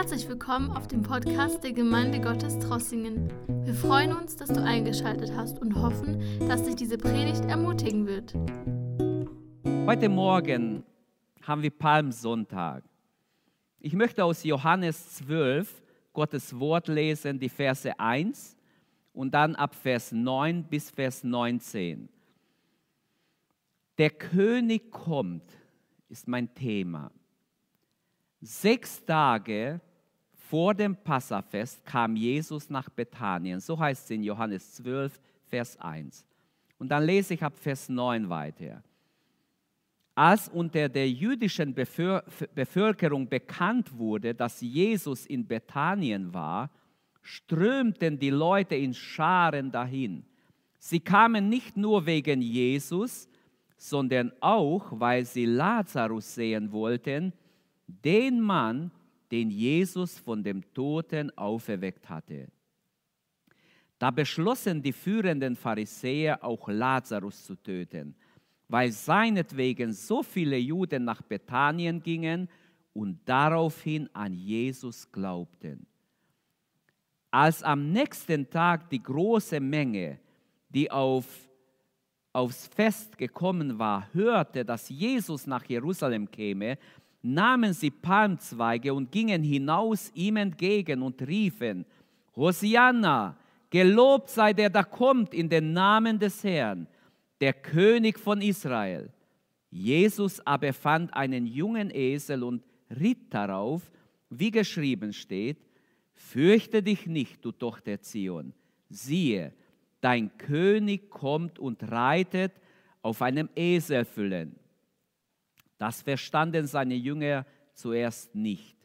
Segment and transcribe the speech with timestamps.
[0.00, 3.30] Herzlich willkommen auf dem Podcast der Gemeinde Gottes Trossingen.
[3.66, 8.32] Wir freuen uns, dass du eingeschaltet hast und hoffen, dass dich diese Predigt ermutigen wird.
[9.86, 10.84] Heute Morgen
[11.42, 12.82] haben wir Palmsonntag.
[13.78, 15.82] Ich möchte aus Johannes 12
[16.14, 18.56] Gottes Wort lesen, die Verse 1
[19.12, 22.08] und dann ab Vers 9 bis Vers 19.
[23.98, 25.52] Der König kommt,
[26.08, 27.10] ist mein Thema.
[28.40, 29.82] Sechs Tage
[30.50, 33.60] vor dem Passafest kam Jesus nach Bethanien.
[33.60, 36.26] So heißt es in Johannes 12, Vers 1.
[36.76, 38.82] Und dann lese ich ab Vers 9 weiter.
[40.16, 46.68] Als unter der jüdischen Bevölkerung bekannt wurde, dass Jesus in Bethanien war,
[47.22, 50.24] strömten die Leute in Scharen dahin.
[50.80, 53.28] Sie kamen nicht nur wegen Jesus,
[53.76, 57.32] sondern auch, weil sie Lazarus sehen wollten,
[57.86, 58.90] den Mann,
[59.30, 62.48] den Jesus von dem Toten auferweckt hatte.
[63.98, 68.14] Da beschlossen die führenden Pharisäer auch Lazarus zu töten,
[68.68, 72.48] weil seinetwegen so viele Juden nach Bethanien gingen
[72.94, 75.86] und daraufhin an Jesus glaubten.
[77.30, 80.18] Als am nächsten Tag die große Menge,
[80.68, 81.26] die auf,
[82.32, 86.78] aufs Fest gekommen war, hörte, dass Jesus nach Jerusalem käme,
[87.22, 91.84] nahmen sie Palmzweige und gingen hinaus ihm entgegen und riefen,
[92.34, 93.36] Hosianna,
[93.68, 96.86] gelobt sei der da kommt in den Namen des Herrn,
[97.40, 99.10] der König von Israel.
[99.70, 102.62] Jesus aber fand einen jungen Esel und
[102.98, 103.90] ritt darauf,
[104.30, 105.58] wie geschrieben steht,
[106.12, 108.52] Fürchte dich nicht, du Tochter Zion,
[108.90, 109.54] siehe,
[110.02, 112.52] dein König kommt und reitet
[113.00, 114.59] auf einem Eselfüllen
[115.80, 118.76] das verstanden seine Jünger zuerst nicht.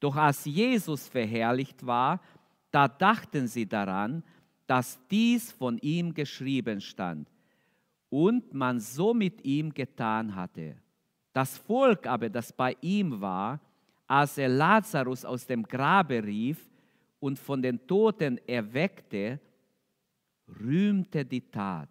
[0.00, 2.22] Doch als Jesus verherrlicht war,
[2.70, 4.24] da dachten sie daran,
[4.66, 7.28] dass dies von ihm geschrieben stand
[8.08, 10.76] und man so mit ihm getan hatte.
[11.34, 13.60] Das Volk aber, das bei ihm war,
[14.06, 16.70] als er Lazarus aus dem Grabe rief
[17.20, 19.38] und von den Toten erweckte,
[20.60, 21.90] rühmte die Tat.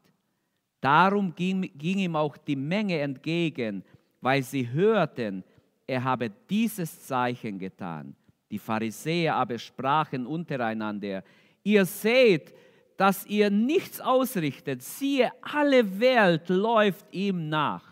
[0.81, 3.83] Darum ging, ging ihm auch die Menge entgegen
[4.25, 5.43] weil sie hörten,
[5.85, 8.15] er habe dieses Zeichen getan.
[8.49, 11.23] Die Pharisäer aber sprachen untereinander,
[11.61, 12.51] ihr seht,
[12.97, 17.83] dass ihr nichts ausrichtet, siehe, alle Welt läuft ihm nach.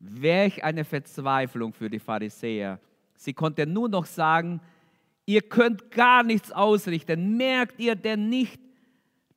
[0.00, 2.78] Welch eine Verzweiflung für die Pharisäer.
[3.14, 4.60] Sie konnten nur noch sagen,
[5.24, 7.38] ihr könnt gar nichts ausrichten.
[7.38, 8.60] Merkt ihr denn nicht,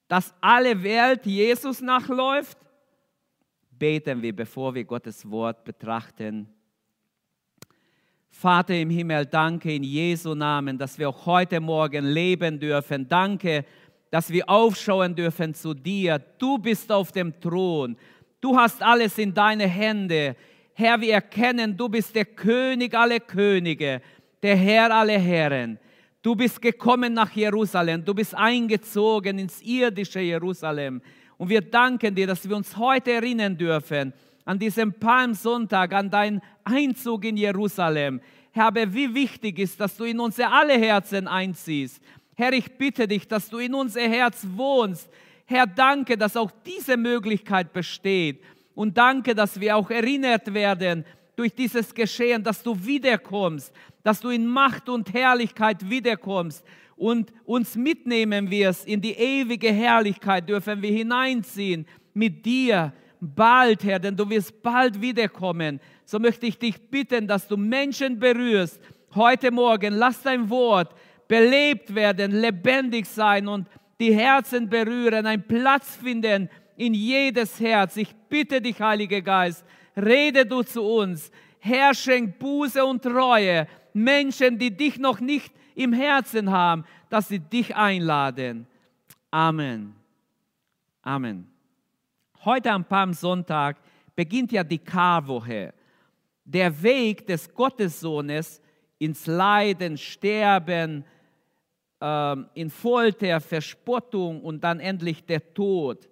[0.10, 2.58] dass alle Welt Jesus nachläuft?
[3.80, 6.48] Beten wir, bevor wir Gottes Wort betrachten.
[8.30, 13.08] Vater im Himmel, danke in Jesu Namen, dass wir auch heute Morgen leben dürfen.
[13.08, 13.66] Danke,
[14.12, 16.20] dass wir aufschauen dürfen zu dir.
[16.38, 17.98] Du bist auf dem Thron.
[18.40, 20.36] Du hast alles in deine Hände.
[20.74, 24.02] Herr, wir erkennen, du bist der König aller Könige,
[24.42, 25.80] der Herr aller Herren.
[26.22, 28.04] Du bist gekommen nach Jerusalem.
[28.04, 31.02] Du bist eingezogen ins irdische Jerusalem.
[31.40, 34.14] Und wir danken dir, dass wir uns heute erinnern dürfen
[34.44, 38.20] an diesem Palmsonntag, an deinen Einzug in Jerusalem.
[38.52, 42.02] Herr, aber wie wichtig ist, dass du in unsere alle Herzen einziehst.
[42.36, 45.10] Herr, ich bitte dich, dass du in unser Herz wohnst.
[45.46, 48.44] Herr, danke, dass auch diese Möglichkeit besteht.
[48.76, 51.06] Und danke, dass wir auch erinnert werden
[51.38, 53.72] durch dieses Geschehen, dass du wiederkommst,
[54.04, 56.66] dass du in Macht und Herrlichkeit wiederkommst
[57.00, 64.00] und uns mitnehmen wirst in die ewige Herrlichkeit, dürfen wir hineinziehen mit dir bald, Herr,
[64.00, 65.80] denn du wirst bald wiederkommen.
[66.06, 68.80] So möchte ich dich bitten, dass du Menschen berührst
[69.16, 69.94] heute Morgen.
[69.94, 70.94] Lass dein Wort
[71.28, 73.68] belebt werden, lebendig sein und
[74.00, 77.98] die Herzen berühren, einen Platz finden in jedes Herz.
[77.98, 79.64] Ich bitte dich, Heiliger Geist,
[79.96, 81.32] rede du zu uns.
[81.60, 83.68] Herr, schenk Buße und Reue.
[83.94, 88.68] Menschen, die dich noch nicht im Herzen haben, dass sie dich einladen.
[89.32, 89.96] Amen.
[91.02, 91.48] Amen.
[92.44, 93.78] Heute am Palmsonntag
[94.14, 95.74] beginnt ja die Karwoche,
[96.44, 98.62] der Weg des Gottessohnes
[98.98, 101.06] ins Leiden, Sterben,
[102.02, 106.10] ähm, in Folter, Verspottung und dann endlich der Tod.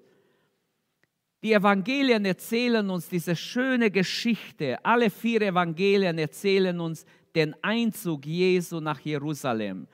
[1.44, 4.78] Die Evangelien erzählen uns diese schöne Geschichte.
[4.86, 7.06] Alle vier Evangelien erzählen uns
[7.38, 9.88] den Einzug Jesu nach Jerusalem.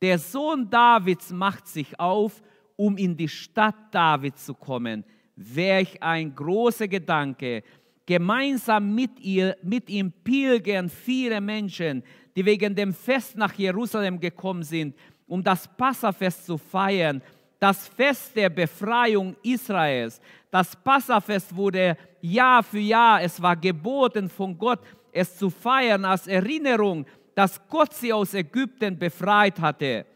[0.00, 2.42] Der Sohn Davids macht sich auf,
[2.74, 5.04] um in die Stadt David zu kommen.
[5.36, 7.62] Welch ein großer Gedanke.
[8.06, 12.02] Gemeinsam mit, ihr, mit ihm pilgern viele Menschen,
[12.34, 14.96] die wegen dem Fest nach Jerusalem gekommen sind,
[15.26, 17.20] um das Passafest zu feiern,
[17.58, 20.18] das Fest der Befreiung Israels.
[20.50, 24.80] Das Passafest wurde Jahr für Jahr, es war geboten von Gott,
[25.16, 30.06] es zu feiern als Erinnerung, dass Gott sie aus Ägypten befreit hatte.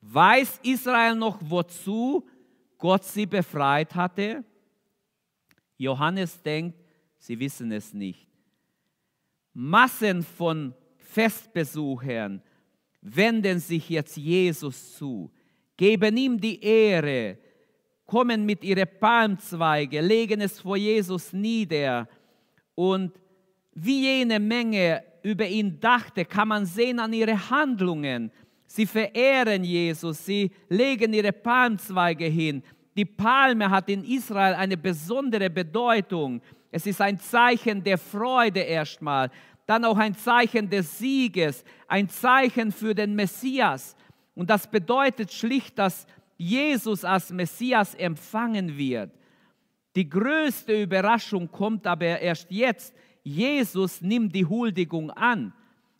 [0.00, 2.26] Weiß Israel noch, wozu
[2.78, 4.44] Gott sie befreit hatte?
[5.76, 6.78] Johannes denkt,
[7.18, 8.26] sie wissen es nicht.
[9.52, 12.42] Massen von Festbesuchern
[13.00, 15.30] wenden sich jetzt Jesus zu,
[15.76, 17.38] geben ihm die Ehre,
[18.04, 22.08] kommen mit ihren Palmzweige, legen es vor Jesus nieder
[22.74, 23.12] und
[23.76, 28.32] wie jene Menge über ihn dachte, kann man sehen an ihren Handlungen.
[28.66, 32.62] Sie verehren Jesus, sie legen ihre Palmzweige hin.
[32.96, 36.40] Die Palme hat in Israel eine besondere Bedeutung.
[36.70, 39.30] Es ist ein Zeichen der Freude erstmal,
[39.66, 43.94] dann auch ein Zeichen des Sieges, ein Zeichen für den Messias.
[44.34, 46.06] Und das bedeutet schlicht, dass
[46.38, 49.10] Jesus als Messias empfangen wird.
[49.96, 52.94] Die größte Überraschung kommt aber erst jetzt.
[53.26, 55.52] Jesus nimmt die Huldigung an.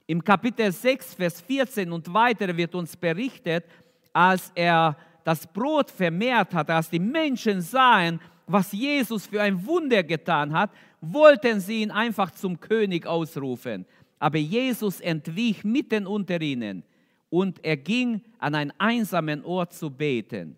[0.07, 3.65] Im Kapitel 6, Vers 14 und weiter wird uns berichtet,
[4.13, 10.05] als er das Brot vermehrt hat, als die Menschen sahen, was Jesus für ein Wunder
[10.05, 10.71] getan hat,
[11.01, 13.87] wollten sie ihn einfach zum König ausrufen.
[14.21, 16.85] Aber Jesus entwich mitten unter ihnen
[17.29, 20.57] und er ging an einen einsamen Ort zu beten.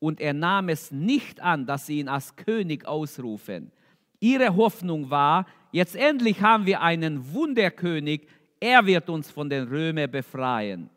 [0.00, 3.70] Und er nahm es nicht an, dass sie ihn als König ausrufen.
[4.20, 8.26] Ihre Hoffnung war, jetzt endlich haben wir einen Wunderkönig,
[8.60, 10.90] er wird uns von den Römern befreien.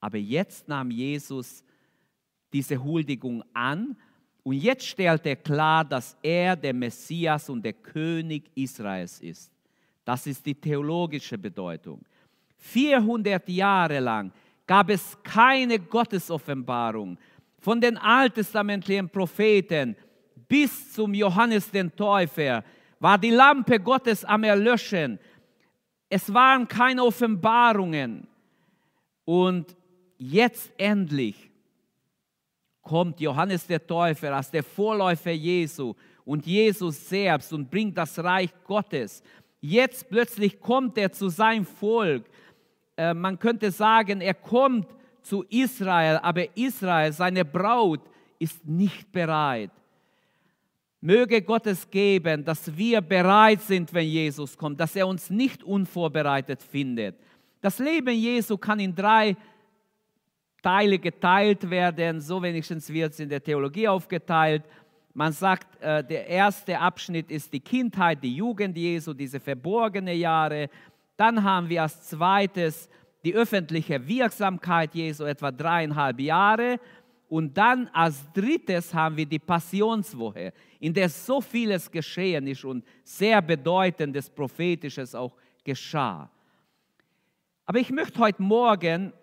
[0.00, 1.64] Aber jetzt nahm Jesus
[2.52, 3.96] diese Huldigung an
[4.42, 9.52] und jetzt stellt er klar, dass er der Messias und der König Israels ist.
[10.04, 12.00] Das ist die theologische Bedeutung.
[12.58, 14.32] 400 Jahre lang
[14.66, 17.18] gab es keine Gottesoffenbarung
[17.58, 19.96] von den alttestamentlichen Propheten
[20.52, 22.62] bis zum Johannes den Täufer
[23.00, 25.18] war die Lampe Gottes am Erlöschen.
[26.10, 28.28] Es waren keine Offenbarungen.
[29.24, 29.74] Und
[30.18, 31.50] jetzt endlich
[32.82, 35.94] kommt Johannes der Täufer als der Vorläufer Jesu
[36.26, 39.22] und Jesus selbst und bringt das Reich Gottes.
[39.62, 42.26] Jetzt plötzlich kommt er zu seinem Volk.
[42.98, 44.86] Äh, man könnte sagen, er kommt
[45.22, 48.02] zu Israel, aber Israel, seine Braut,
[48.38, 49.70] ist nicht bereit.
[51.04, 55.64] Möge Gott es geben, dass wir bereit sind, wenn Jesus kommt, dass er uns nicht
[55.64, 57.16] unvorbereitet findet.
[57.60, 59.36] Das Leben Jesu kann in drei
[60.62, 62.20] Teile geteilt werden.
[62.20, 64.62] So wenigstens wird es in der Theologie aufgeteilt.
[65.12, 70.70] Man sagt, äh, der erste Abschnitt ist die Kindheit, die Jugend Jesu, diese verborgene Jahre.
[71.16, 72.88] Dann haben wir als zweites
[73.24, 76.78] die öffentliche Wirksamkeit Jesu, etwa dreieinhalb Jahre.
[77.32, 82.84] Und dann als drittes haben wir die Passionswoche, in der so vieles geschehen ist und
[83.04, 85.34] sehr bedeutendes Prophetisches auch
[85.64, 86.30] geschah.
[87.64, 89.14] Aber ich möchte heute Morgen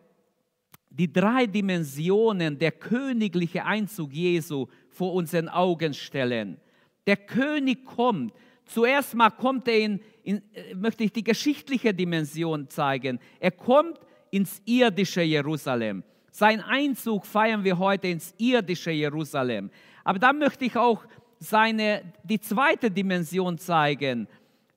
[0.89, 6.59] die drei Dimensionen der königliche Einzug Jesu vor unseren Augen stellen.
[7.05, 8.33] Der König kommt.
[8.65, 13.19] Zuerst mal kommt er in, in, äh, möchte ich die geschichtliche Dimension zeigen.
[13.39, 13.99] Er kommt
[14.31, 16.03] ins irdische Jerusalem.
[16.39, 19.69] Sein Einzug feiern wir heute ins irdische Jerusalem.
[20.05, 21.03] Aber dann möchte ich auch
[21.37, 24.25] seine, die zweite Dimension zeigen,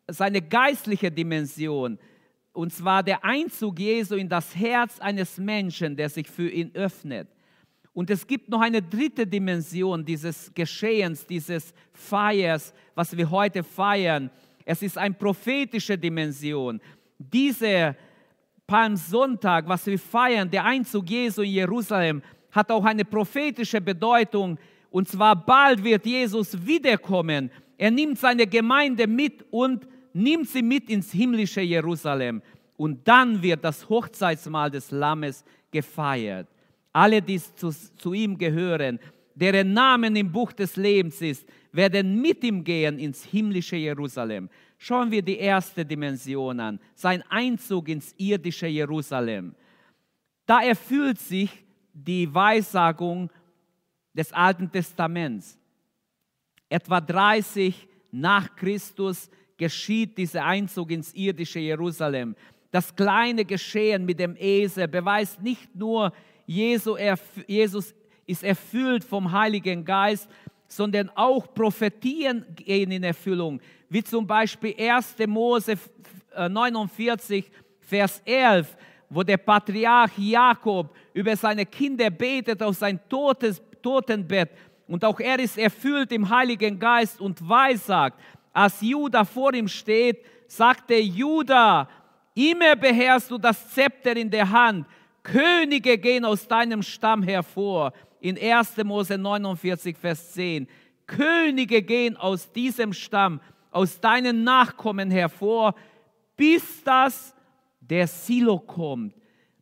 [0.09, 2.01] seine geistliche Dimension
[2.53, 7.29] und zwar der Einzug Jesu in das Herz eines Menschen, der sich für ihn öffnet.
[7.93, 14.33] Und es gibt noch eine dritte Dimension dieses Geschehens, dieses Feiers, was wir heute feiern.
[14.65, 16.81] Es ist eine prophetische Dimension.
[17.21, 17.95] Dieser
[18.73, 24.59] Palmsonntag, was wir feiern, der Einzug Jesu in Jerusalem, hat auch eine prophetische Bedeutung.
[24.91, 27.51] Und zwar bald wird Jesus wiederkommen.
[27.77, 32.41] Er nimmt seine Gemeinde mit und nimmt sie mit ins himmlische Jerusalem
[32.79, 36.49] und dann wird das Hochzeitsmahl des Lammes gefeiert.
[36.95, 38.99] Alle, die zu, zu ihm gehören,
[39.35, 44.49] deren Namen im Buch des Lebens ist, werden mit ihm gehen ins himmlische Jerusalem.
[44.85, 49.55] Schauen wir die erste Dimension an, sein Einzug ins irdische Jerusalem.
[50.45, 53.31] Da erfüllt sich die Weissagung
[54.13, 55.57] des Alten Testaments.
[56.69, 62.35] Etwa 30 nach Christus geschieht dieser Einzug ins irdische Jerusalem.
[62.73, 66.13] Das kleine Geschehen mit dem Esel beweist nicht nur,
[66.45, 67.95] Jesus
[68.27, 70.29] ist erfüllt vom Heiligen Geist,
[70.77, 73.61] sondern auch Prophetien gehen in Erfüllung,
[73.91, 75.17] wie zum Beispiel 1.
[75.27, 75.77] Mose
[76.35, 77.51] 49,
[77.81, 78.75] Vers 11,
[79.11, 84.51] wo der Patriarch Jakob über seine Kinder betet auf sein totes, Totenbett.
[84.87, 88.19] Und auch er ist erfüllt im Heiligen Geist und weissagt.
[88.51, 91.87] Als Judah vor ihm steht, sagt der Judah,
[92.35, 94.87] immer beherrst du das Zepter in der Hand.
[95.23, 97.93] Könige gehen aus deinem Stamm hervor.
[98.23, 98.77] In 1.
[98.85, 100.69] Mose 49, Vers 10.
[101.09, 103.41] Könige gehen aus diesem Stamm,
[103.73, 105.75] aus deinen Nachkommen hervor,
[106.37, 107.35] bis das
[107.81, 109.13] der Silo kommt.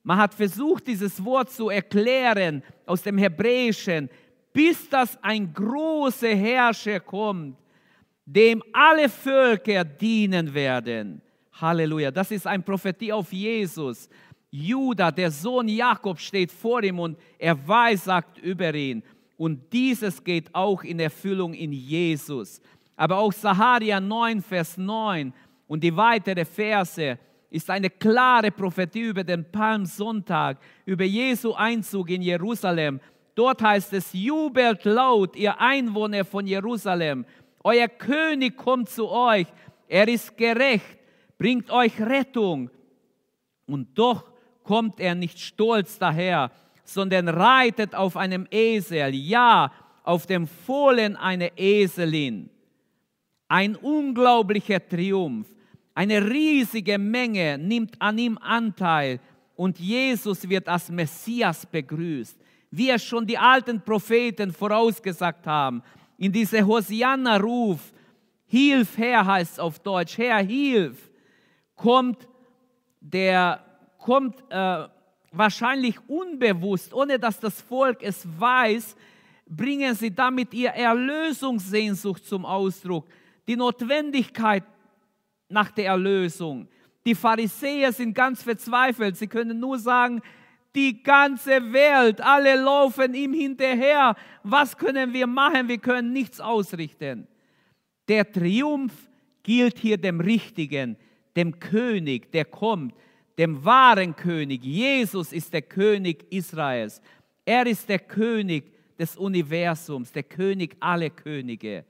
[0.03, 4.11] Man hat versucht, dieses Wort zu erklären aus dem Hebräischen,
[4.53, 7.57] bis das ein großer Herrscher kommt,
[8.27, 11.23] dem alle Völker dienen werden.
[11.59, 12.11] Halleluja.
[12.11, 14.11] Das ist eine Prophetie auf Jesus.
[14.51, 19.03] Judah, der Sohn Jakob, steht vor ihm und er weissagt über ihn.
[19.37, 22.61] Und dieses geht auch in Erfüllung in Jesus.
[22.97, 25.33] Aber auch Saharia 9, Vers 9
[25.67, 32.23] und die weiteren Verse ist eine klare Prophetie über den Palmsonntag, über Jesu Einzug in
[32.23, 33.01] Jerusalem.
[33.35, 37.25] Dort heißt es, jubelt laut, ihr Einwohner von Jerusalem.
[37.63, 39.47] Euer König kommt zu euch.
[39.89, 40.99] Er ist gerecht,
[41.39, 42.71] bringt euch Rettung.
[43.67, 44.25] Und doch
[44.63, 46.51] kommt er nicht stolz daher,
[46.85, 52.51] sondern reitet auf einem Esel, ja, auf dem Fohlen einer Eselin.
[53.49, 55.47] Ein unglaublicher Triumph.
[55.95, 59.21] Eine riesige Menge nimmt an ihm Anteil
[59.57, 62.39] und Jesus wird als Messias begrüßt,
[62.71, 65.83] wie es schon die alten Propheten vorausgesagt haben.
[66.17, 67.93] In diese Hosianna-Ruf,
[68.51, 71.09] Hilf her heißt es auf Deutsch, Herr, hilf,
[71.77, 72.27] kommt
[73.01, 73.65] der
[74.01, 74.89] kommt äh,
[75.31, 78.97] wahrscheinlich unbewusst, ohne dass das Volk es weiß,
[79.47, 83.07] bringen sie damit ihr Erlösungssehnsucht zum Ausdruck,
[83.47, 84.65] die Notwendigkeit
[85.49, 86.69] nach der Erlösung.
[87.05, 89.17] Die Pharisäer sind ganz verzweifelt.
[89.17, 90.21] Sie können nur sagen,
[90.75, 94.15] die ganze Welt, alle laufen ihm hinterher.
[94.45, 95.69] Was können wir machen?
[95.69, 97.27] Wir können nichts ausrichten.
[98.07, 98.93] Der Triumph
[99.43, 100.97] gilt hier dem Richtigen,
[101.35, 102.95] dem König, der kommt,
[103.41, 104.63] dem wahren König.
[104.63, 107.01] Jesus ist der König Israels.
[107.47, 111.87] Er ist der König des Universums, der König aller Könige.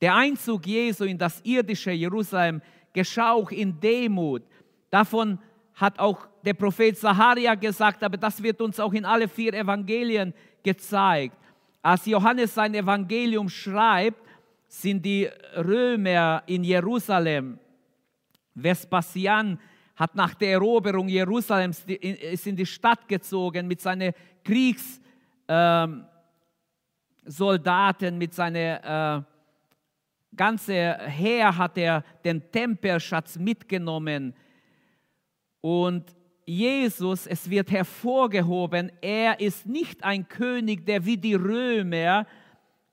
[0.00, 2.60] Der Einzug Jesu in das irdische Jerusalem
[2.92, 4.42] geschah auch in Demut.
[4.90, 5.38] Davon
[5.74, 10.34] hat auch der Prophet Zacharia gesagt, aber das wird uns auch in alle vier Evangelien
[10.64, 11.36] gezeigt.
[11.80, 14.20] Als Johannes sein Evangelium schreibt,
[14.66, 17.60] sind die Römer in Jerusalem.
[18.52, 19.60] Vespasian
[19.98, 24.12] hat nach der Eroberung Jerusalems ist in die Stadt gezogen mit seinen
[24.44, 26.08] Kriegssoldaten,
[28.08, 34.34] ähm, mit seiner äh, ganze Heer hat er den Tempelschatz mitgenommen.
[35.60, 36.04] Und
[36.46, 42.24] Jesus, es wird hervorgehoben, er ist nicht ein König, der wie die Römer,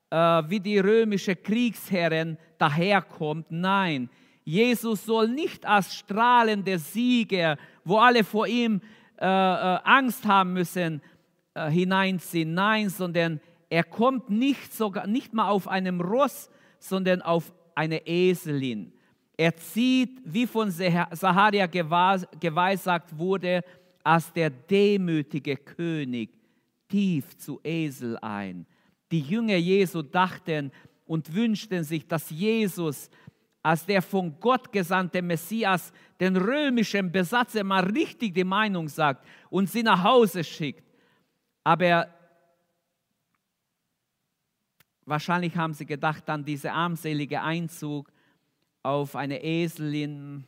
[0.10, 3.46] äh, wie die römische Kriegsherren daherkommt.
[3.52, 4.10] Nein,
[4.46, 8.80] Jesus soll nicht als strahlender Sieger, wo alle vor ihm
[9.18, 11.02] äh, äh, Angst haben müssen,
[11.56, 12.54] äh, hineinziehen.
[12.54, 18.94] Nein, sondern er kommt nicht, sogar, nicht mal auf einem Ross, sondern auf eine Eselin.
[19.36, 23.64] Er zieht, wie von Saharia geweissagt wurde,
[24.04, 26.30] als der demütige König
[26.88, 28.66] tief zu Esel ein.
[29.12, 30.72] Die Jünger Jesu dachten
[31.06, 33.10] und wünschten sich, dass Jesus
[33.66, 39.68] als der von Gott gesandte Messias den römischen Besatzer mal richtig die Meinung sagt und
[39.68, 40.84] sie nach Hause schickt.
[41.64, 42.08] Aber
[45.08, 48.12] Wahrscheinlich haben sie gedacht an diese armselige Einzug
[48.82, 50.46] auf eine Eselin.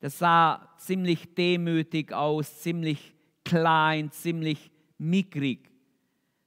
[0.00, 3.14] Das sah ziemlich demütig aus, ziemlich
[3.44, 5.70] klein, ziemlich mickrig.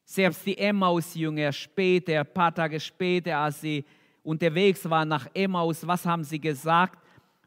[0.06, 3.86] Selbst die Emmaus-Jünger später, ein paar Tage später, als sie
[4.24, 7.00] unterwegs waren nach Emmaus, was haben sie gesagt?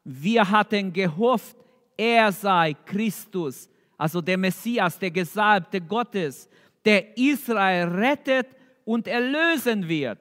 [0.04, 1.56] Wir hatten gehofft,
[1.96, 6.48] er sei Christus, also der Messias, der Gesalbte Gottes,
[6.84, 8.48] der Israel rettet
[8.84, 10.18] und erlösen wird.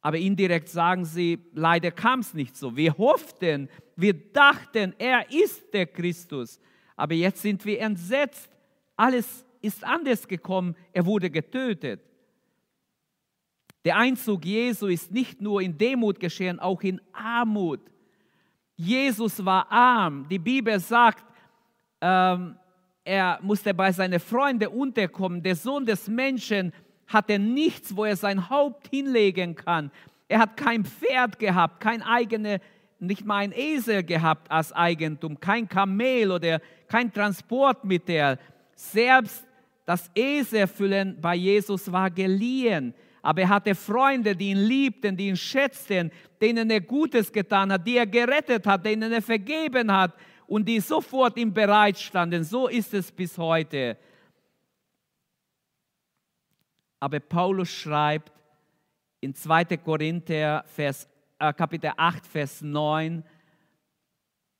[0.00, 2.76] Aber indirekt sagen sie, leider kam es nicht so.
[2.76, 6.60] Wir hofften, wir dachten, er ist der Christus.
[6.94, 8.50] Aber jetzt sind wir entsetzt.
[8.96, 10.76] Alles ist anders gekommen.
[10.92, 12.02] Er wurde getötet.
[13.84, 17.80] Der Einzug Jesu ist nicht nur in Demut geschehen, auch in Armut.
[18.76, 20.26] Jesus war arm.
[20.28, 21.24] Die Bibel sagt,
[22.00, 22.56] ähm,
[23.04, 25.42] er musste bei seinen Freunden unterkommen.
[25.42, 26.72] Der Sohn des Menschen
[27.06, 29.90] hatte nichts, wo er sein Haupt hinlegen kann.
[30.26, 32.60] Er hat kein Pferd gehabt, kein eigenes
[32.98, 38.38] nicht mal ein Esel gehabt als Eigentum, kein Kamel oder kein Transportmittel.
[38.74, 39.44] Selbst
[39.84, 42.94] das Eselfüllen bei Jesus war geliehen.
[43.24, 46.12] Aber er hatte Freunde, die ihn liebten, die ihn schätzten,
[46.42, 50.12] denen er Gutes getan hat, die er gerettet hat, denen er vergeben hat
[50.46, 52.44] und die sofort ihm bereitstanden.
[52.44, 53.96] So ist es bis heute.
[57.00, 58.30] Aber Paulus schreibt
[59.22, 59.78] in 2.
[59.78, 63.24] Korinther Vers, äh, Kapitel 8, Vers 9,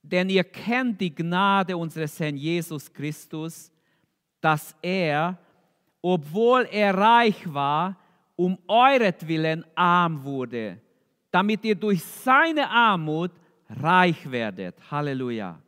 [0.00, 3.71] denn ihr kennt die Gnade unseres Herrn Jesus Christus,
[4.40, 5.38] dass er,
[6.00, 7.99] obwohl er reich war,
[8.37, 10.81] um euretwillen arm wurde,
[11.31, 13.33] damit ihr durch seine Armut
[13.69, 14.76] reich werdet.
[14.91, 15.61] Halleluja.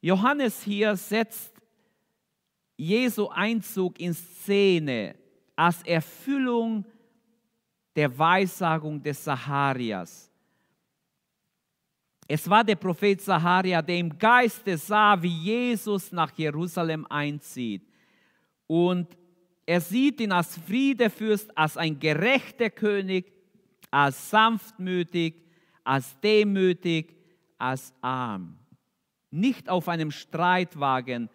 [0.00, 1.52] Johannes hier setzt
[2.76, 5.14] Jesu Einzug in Szene
[5.54, 6.84] als Erfüllung
[7.94, 10.30] der Weissagung des Zacharias.
[12.26, 17.82] Es war der Prophet Zacharia, der im Geiste sah, wie Jesus nach Jerusalem einzieht.
[18.68, 19.08] Und
[19.70, 23.32] er sieht ihn als Friedefürst, als ein gerechter König,
[23.88, 25.44] als sanftmütig,
[25.84, 27.14] als demütig,
[27.56, 28.58] als arm.
[29.30, 31.30] Nicht auf einem Streitwagen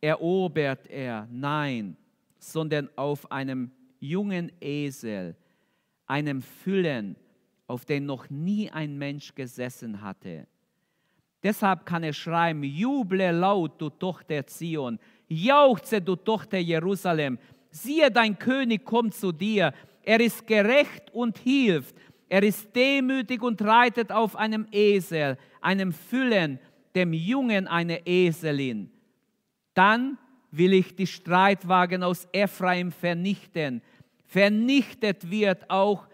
[0.00, 1.96] erobert er, nein,
[2.38, 5.34] sondern auf einem jungen Esel,
[6.06, 7.16] einem Füllen,
[7.66, 10.46] auf den noch nie ein Mensch gesessen hatte.
[11.42, 17.36] Deshalb kann er schreiben, juble laut, du Tochter Zion, jauchze, du Tochter Jerusalem,
[17.70, 19.72] siehe, dein König kommt zu dir,
[20.02, 21.94] er ist gerecht und hilft,
[22.28, 26.58] er ist demütig und reitet auf einem Esel, einem Füllen,
[26.94, 28.90] dem Jungen eine Eselin.
[29.74, 30.18] Dann
[30.50, 33.82] will ich die Streitwagen aus Ephraim vernichten.
[34.26, 36.08] Vernichtet wird auch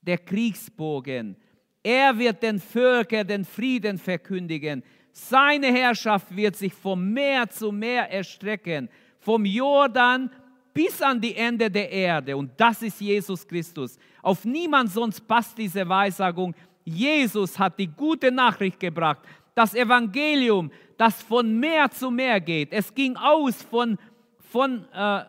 [0.00, 1.36] der Kriegsbogen.
[1.82, 4.82] Er wird den Völkern den Frieden verkündigen.
[5.12, 8.88] Seine Herrschaft wird sich vom Meer zu Meer erstrecken,
[9.22, 10.30] vom Jordan
[10.74, 12.36] bis an die Ende der Erde.
[12.36, 13.98] Und das ist Jesus Christus.
[14.20, 16.54] Auf niemand sonst passt diese Weissagung.
[16.84, 19.20] Jesus hat die gute Nachricht gebracht,
[19.54, 22.72] das Evangelium, das von Meer zu Meer geht.
[22.72, 23.98] Es ging aus von,
[24.38, 25.24] von äh,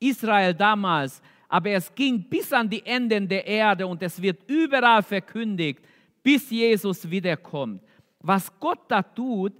[0.00, 5.02] Israel damals, aber es ging bis an die Enden der Erde und es wird überall
[5.02, 5.80] verkündigt,
[6.22, 7.82] bis Jesus wiederkommt.
[8.20, 9.52] Was Gott da tut,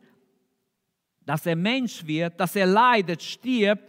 [1.27, 3.85] dass er Mensch wird, dass er leidet, stirbt,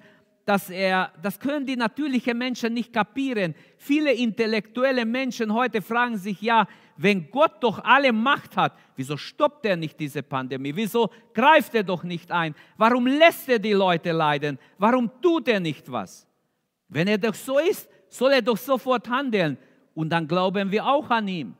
[0.45, 3.55] dass er, das können die natürlichen Menschen nicht kapieren.
[3.77, 6.67] Viele intellektuelle Menschen heute fragen sich, ja,
[6.97, 10.73] wenn Gott doch alle Macht hat, wieso stoppt er nicht diese Pandemie?
[10.75, 12.55] Wieso greift er doch nicht ein?
[12.77, 14.59] Warum lässt er die Leute leiden?
[14.77, 16.27] Warum tut er nicht was?
[16.87, 19.57] Wenn er doch so ist, soll er doch sofort handeln.
[19.93, 21.57] Und dann glauben wir auch an ihn.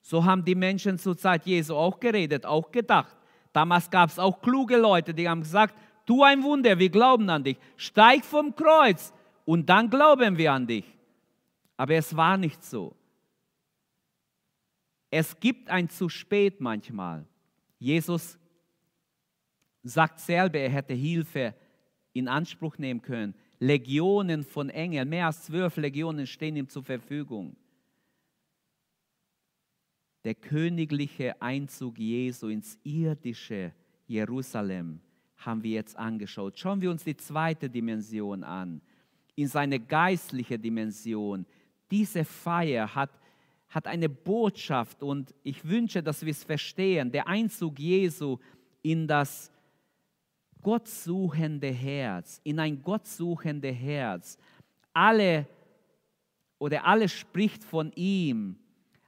[0.00, 3.16] So haben die Menschen zur Zeit Jesu auch geredet, auch gedacht.
[3.52, 5.74] Damals gab es auch kluge Leute, die haben gesagt,
[6.06, 7.58] tu ein Wunder, wir glauben an dich.
[7.76, 9.12] Steig vom Kreuz
[9.44, 10.84] und dann glauben wir an dich.
[11.76, 12.94] Aber es war nicht so.
[15.10, 17.26] Es gibt ein zu spät manchmal.
[17.78, 18.38] Jesus
[19.82, 21.54] sagt selber, er hätte Hilfe
[22.12, 23.34] in Anspruch nehmen können.
[23.58, 27.56] Legionen von Engeln, mehr als zwölf Legionen stehen ihm zur Verfügung.
[30.24, 33.72] Der königliche Einzug Jesu ins irdische
[34.06, 35.00] Jerusalem
[35.36, 36.58] haben wir jetzt angeschaut.
[36.58, 38.80] Schauen wir uns die zweite Dimension an,
[39.34, 41.44] in seine geistliche Dimension.
[41.90, 43.10] Diese Feier hat,
[43.68, 47.10] hat eine Botschaft und ich wünsche, dass wir es verstehen.
[47.10, 48.38] Der Einzug Jesu
[48.82, 49.50] in das
[50.62, 54.38] gottsuchende Herz, in ein gottsuchende Herz.
[54.92, 55.46] Alle
[56.58, 58.56] oder alles spricht von ihm,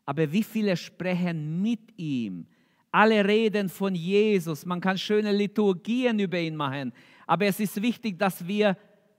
[0.06, 2.46] aber wie viele sprechen mit ihm?
[2.90, 4.64] Alle reden von Jesus.
[4.64, 6.92] Man kann schöne Liturgien über ihn machen.
[7.26, 8.76] Aber es ist wichtig, dass wir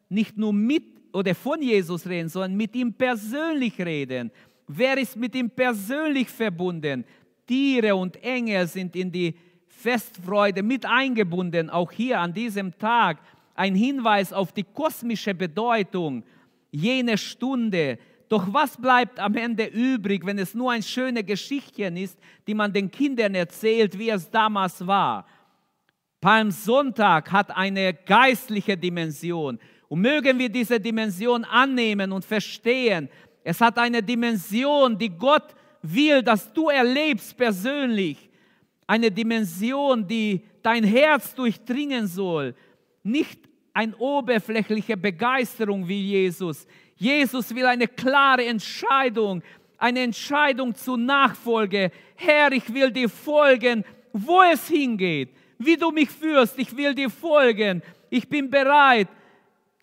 [0.09, 4.31] nicht nur mit oder von Jesus reden, sondern mit ihm persönlich reden.
[4.67, 7.05] Wer ist mit ihm persönlich verbunden?
[7.45, 9.35] Tiere und Engel sind in die
[9.67, 13.19] Festfreude mit eingebunden, auch hier an diesem Tag.
[13.53, 16.23] Ein Hinweis auf die kosmische Bedeutung
[16.71, 17.97] jener Stunde,
[18.29, 22.73] doch was bleibt am Ende übrig, wenn es nur ein schönes Geschichtchen ist, die man
[22.73, 25.25] den Kindern erzählt, wie es damals war?
[26.21, 29.59] Palmsonntag hat eine geistliche Dimension.
[29.88, 33.09] Und mögen wir diese Dimension annehmen und verstehen.
[33.43, 38.29] Es hat eine Dimension, die Gott will, dass du erlebst persönlich.
[38.88, 42.55] Eine Dimension, die dein Herz durchdringen soll.
[43.03, 43.39] Nicht
[43.71, 46.65] eine oberflächliche Begeisterung wie Jesus.
[46.95, 49.43] Jesus will eine klare Entscheidung,
[49.77, 51.91] eine Entscheidung zur Nachfolge.
[52.15, 56.58] Herr, ich will dir folgen, wo es hingeht, wie du mich führst.
[56.58, 57.81] Ich will dir folgen.
[58.10, 59.10] Ich bin bereit,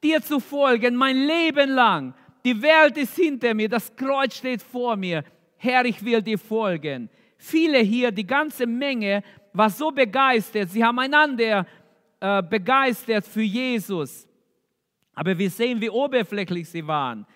[0.02, 2.14] dir zu folgen, mein Leben lang.
[2.44, 5.22] Die Welt ist hinter mir, das Kreuz steht vor mir.
[5.58, 7.08] Herr, ich will dir folgen.
[7.36, 9.22] Viele hier, die ganze Menge,
[9.52, 10.70] war so begeistert.
[10.70, 11.66] Sie haben einander
[12.20, 14.26] äh, begeistert für Jesus.
[15.14, 17.26] Aber wir sehen, wie oberflächlich sie waren.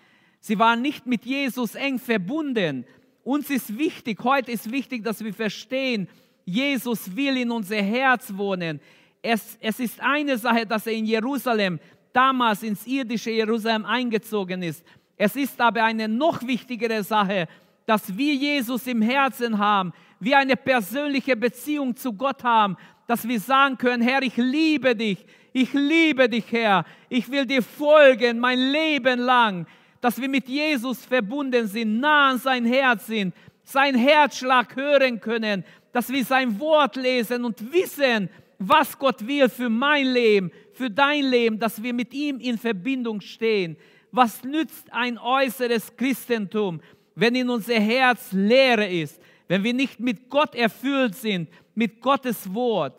[0.41, 2.85] Sie waren nicht mit Jesus eng verbunden.
[3.25, 6.09] Uns ist wichtig, heute ist wichtig, dass wir verstehen,
[6.45, 8.81] Jesus will in unser Herz wohnen.
[9.21, 11.81] Es, es ist eine Sache, dass er in Jerusalem,
[12.13, 14.85] damals ins irdische Jerusalem eingezogen ist.
[15.17, 17.49] Es ist aber eine noch wichtigere Sache,
[17.85, 23.41] dass wir Jesus im Herzen haben, wir eine persönliche Beziehung zu Gott haben, dass wir
[23.41, 28.59] sagen können, Herr, ich liebe dich, ich liebe dich, Herr, ich will dir folgen mein
[28.59, 29.67] Leben lang,
[30.01, 35.65] dass wir mit Jesus verbunden sind, nah an sein Herz sind, sein Herzschlag hören können,
[35.93, 41.25] dass wir sein Wort lesen und wissen, was Gott will für mein Leben, für dein
[41.25, 43.77] Leben, dass wir mit ihm in Verbindung stehen.
[44.13, 46.81] Was nützt ein äußeres Christentum,
[47.15, 52.53] wenn in unser Herz Leere ist, wenn wir nicht mit Gott erfüllt sind, mit Gottes
[52.53, 52.95] Wort.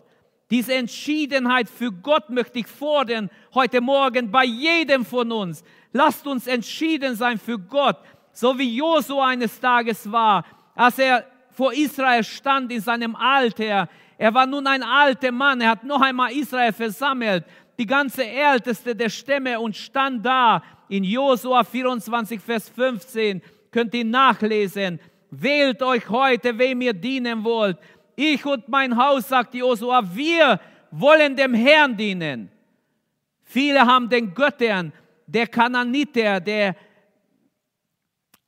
[0.50, 5.62] Diese Entschiedenheit für Gott möchte ich fordern heute Morgen bei jedem von uns.
[5.92, 7.98] Lasst uns entschieden sein für Gott,
[8.32, 13.90] so wie Josua eines Tages war, als er vor Israel stand in seinem Alter.
[14.18, 17.44] Er war nun ein alter Mann, er hat noch einmal Israel versammelt,
[17.78, 24.06] die ganze Älteste der Stämme und stand da in Josua 24, Vers 15 könnt ihr
[24.06, 25.00] nachlesen.
[25.30, 27.78] Wählt euch heute, wem ihr dienen wollt.
[28.20, 32.50] Ich und mein Haus, sagt Josua, wir wollen dem Herrn dienen.
[33.44, 34.92] Viele haben den Göttern,
[35.28, 36.76] der Kananiter, der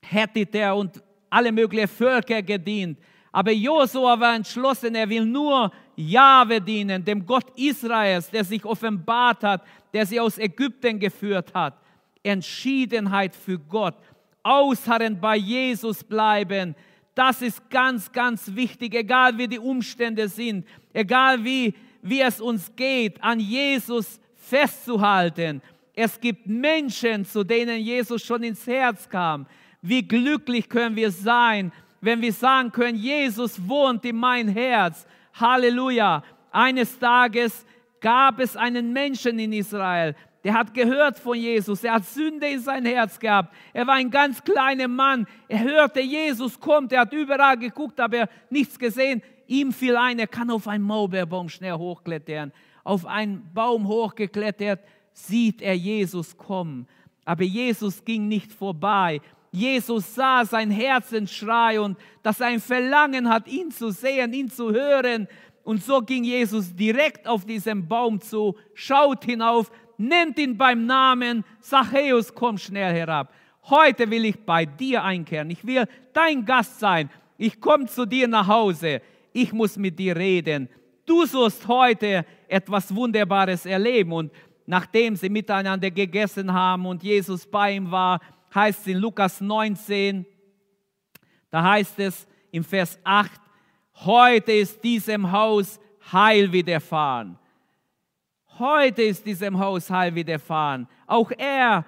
[0.01, 2.97] Hethiter und alle möglichen Völker gedient.
[3.31, 9.43] Aber Josua war entschlossen, er will nur Jahwe dienen, dem Gott Israels, der sich offenbart
[9.43, 11.77] hat, der sie aus Ägypten geführt hat.
[12.23, 13.95] Entschiedenheit für Gott
[14.41, 16.75] ausharren, bei Jesus bleiben.
[17.19, 22.73] Das ist ganz, ganz wichtig, egal wie die Umstände sind, egal wie, wie es uns
[22.77, 25.61] geht, an Jesus festzuhalten.
[25.93, 29.47] Es gibt Menschen, zu denen Jesus schon ins Herz kam.
[29.81, 35.05] Wie glücklich können wir sein, wenn wir sagen können, Jesus wohnt in mein Herz.
[35.33, 36.23] Halleluja.
[36.51, 37.65] Eines Tages
[37.99, 41.83] gab es einen Menschen in Israel, der hat gehört von Jesus.
[41.83, 43.53] Er hat Sünde in sein Herz gehabt.
[43.73, 45.27] Er war ein ganz kleiner Mann.
[45.47, 46.93] Er hörte, Jesus kommt.
[46.93, 49.21] Er hat überall geguckt, aber nichts gesehen.
[49.47, 52.53] Ihm fiel ein, er kann auf einen Maulbeerbaum schnell hochklettern.
[52.83, 54.79] Auf einen Baum hochgeklettert,
[55.11, 56.87] sieht er Jesus kommen.
[57.25, 59.21] Aber Jesus ging nicht vorbei.
[59.51, 64.71] Jesus sah sein Herzensschrei und dass er ein Verlangen hat, ihn zu sehen, ihn zu
[64.71, 65.27] hören.
[65.63, 71.43] Und so ging Jesus direkt auf diesen Baum zu, schaut hinauf, nennt ihn beim Namen,
[71.59, 73.33] Zachäus, komm schnell herab.
[73.69, 75.49] Heute will ich bei dir einkehren.
[75.51, 77.09] Ich will dein Gast sein.
[77.37, 79.01] Ich komme zu dir nach Hause.
[79.33, 80.69] Ich muss mit dir reden.
[81.05, 84.13] Du sollst heute etwas Wunderbares erleben.
[84.13, 84.31] Und
[84.65, 88.19] nachdem sie miteinander gegessen haben und Jesus bei ihm war,
[88.53, 90.25] heißt es in Lukas 19,
[91.51, 93.39] da heißt es im Vers 8,
[94.05, 95.79] heute ist diesem Haus
[96.11, 97.37] Heil widerfahren.
[98.59, 100.85] Heute ist diesem Haus Heil widerfahren.
[101.07, 101.85] Auch er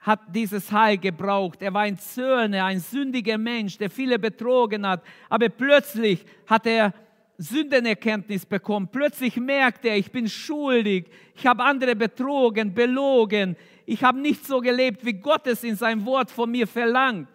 [0.00, 1.60] hat dieses Heil gebraucht.
[1.60, 5.02] Er war ein Zöllner, ein sündiger Mensch, der viele betrogen hat.
[5.28, 6.94] Aber plötzlich hat er
[7.36, 8.88] Sündenerkenntnis bekommen.
[8.90, 11.10] Plötzlich merkte er, ich bin schuldig.
[11.34, 13.54] Ich habe andere betrogen, belogen.
[13.84, 17.28] Ich habe nicht so gelebt, wie Gott es in seinem Wort von mir verlangt.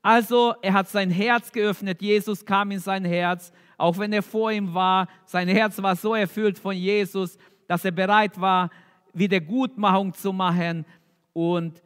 [0.00, 2.00] Also er hat sein Herz geöffnet.
[2.00, 5.06] Jesus kam in sein Herz, auch wenn er vor ihm war.
[5.26, 7.36] Sein Herz war so erfüllt von Jesus
[7.72, 8.68] dass er bereit war,
[9.14, 10.84] Wiedergutmachung zu machen.
[11.32, 11.82] Und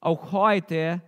[0.00, 1.02] auch heute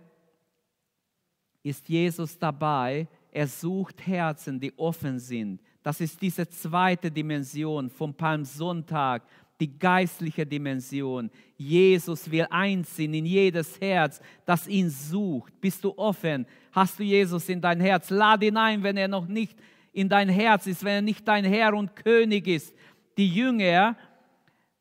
[1.63, 3.07] ist Jesus dabei.
[3.31, 5.59] Er sucht Herzen, die offen sind.
[5.81, 9.23] Das ist diese zweite Dimension vom Palmsonntag,
[9.59, 11.31] die geistliche Dimension.
[11.57, 15.59] Jesus will einziehen in jedes Herz, das ihn sucht.
[15.59, 16.45] Bist du offen?
[16.71, 18.11] Hast du Jesus in dein Herz?
[18.11, 19.57] Lade ihn ein, wenn er noch nicht
[19.91, 22.75] in dein Herz ist, wenn er nicht dein Herr und König ist
[23.19, 23.97] die Jünger,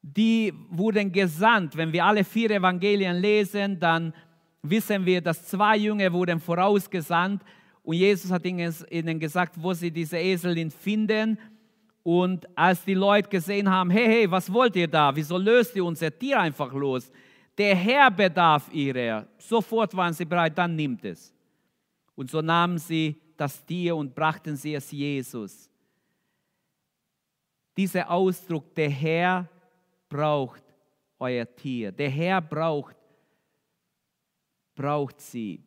[0.00, 1.76] die wurden gesandt.
[1.76, 4.14] Wenn wir alle vier Evangelien lesen, dann
[4.62, 7.42] wissen wir, dass zwei Jünger wurden vorausgesandt
[7.82, 11.38] und Jesus hat ihnen gesagt, wo sie diese Eselin finden.
[12.04, 15.14] Und als die Leute gesehen haben, hey, hey, was wollt ihr da?
[15.16, 17.10] Wieso löst ihr unser Tier einfach los?
[17.56, 19.26] Der Herr bedarf ihrer.
[19.38, 21.34] Sofort waren sie bereit, dann nimmt es.
[22.14, 25.67] Und so nahmen sie das Tier und brachten sie es Jesus.
[27.78, 29.48] Dieser Ausdruck, der Herr
[30.08, 30.64] braucht
[31.16, 31.92] euer Tier.
[31.92, 32.96] Der Herr braucht,
[34.74, 35.62] braucht sie.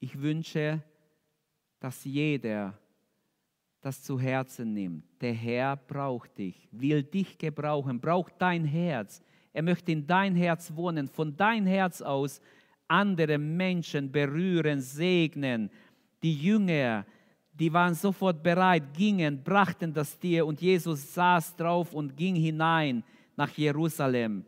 [0.00, 0.82] Ich wünsche,
[1.78, 2.76] dass jeder
[3.80, 5.04] das zu Herzen nimmt.
[5.20, 9.22] Der Herr braucht dich, will dich gebrauchen, braucht dein Herz.
[9.52, 12.40] Er möchte in dein Herz wohnen, von dein Herz aus
[12.88, 15.70] andere Menschen berühren, segnen.
[16.20, 17.06] Die Jünger,
[17.58, 23.02] die waren sofort bereit, gingen, brachten das Tier und Jesus saß drauf und ging hinein
[23.36, 24.44] nach Jerusalem.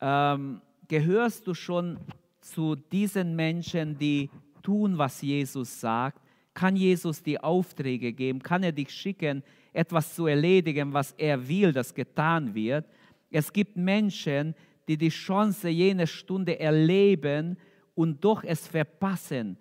[0.00, 1.98] Ähm, gehörst du schon
[2.40, 4.30] zu diesen Menschen, die
[4.62, 6.20] tun, was Jesus sagt?
[6.54, 8.42] Kann Jesus die Aufträge geben?
[8.42, 12.84] Kann er dich schicken, etwas zu erledigen, was er will, das getan wird?
[13.30, 14.54] Es gibt Menschen,
[14.86, 17.56] die die Chance jene Stunde erleben
[17.94, 19.58] und doch es verpassen,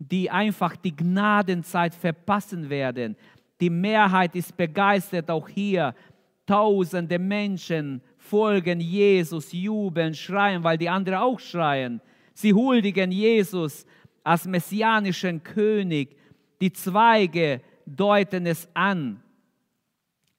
[0.00, 3.16] die einfach die Gnadenzeit verpassen werden.
[3.60, 5.94] Die Mehrheit ist begeistert, auch hier.
[6.46, 12.00] Tausende Menschen folgen Jesus, jubeln, schreien, weil die anderen auch schreien.
[12.32, 13.86] Sie huldigen Jesus
[14.24, 16.16] als messianischen König.
[16.60, 19.22] Die Zweige deuten es an,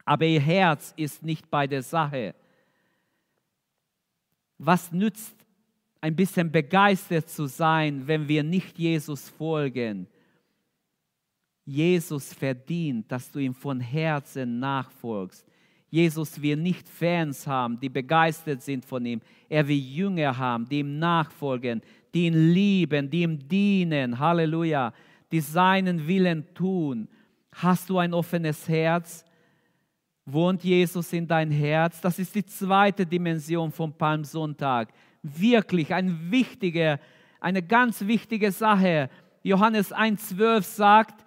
[0.03, 2.33] aber ihr Herz ist nicht bei der Sache.
[4.57, 5.40] Was nützt
[6.01, 10.07] ein bisschen begeistert zu sein, wenn wir nicht Jesus folgen?
[11.63, 15.45] Jesus verdient, dass du ihm von Herzen nachfolgst.
[15.89, 19.21] Jesus will nicht Fans haben, die begeistert sind von ihm.
[19.47, 21.81] Er will Jünger haben, die ihm nachfolgen,
[22.13, 24.17] die ihn lieben, die ihm dienen.
[24.17, 24.93] Halleluja.
[25.31, 27.07] Die seinen Willen tun.
[27.53, 29.25] Hast du ein offenes Herz?
[30.25, 32.01] wohnt Jesus in dein Herz.
[32.01, 34.93] Das ist die zweite Dimension vom Palmsonntag.
[35.23, 36.99] Wirklich ein wichtige,
[37.39, 39.09] eine ganz wichtige Sache.
[39.43, 41.25] Johannes 1,12 sagt,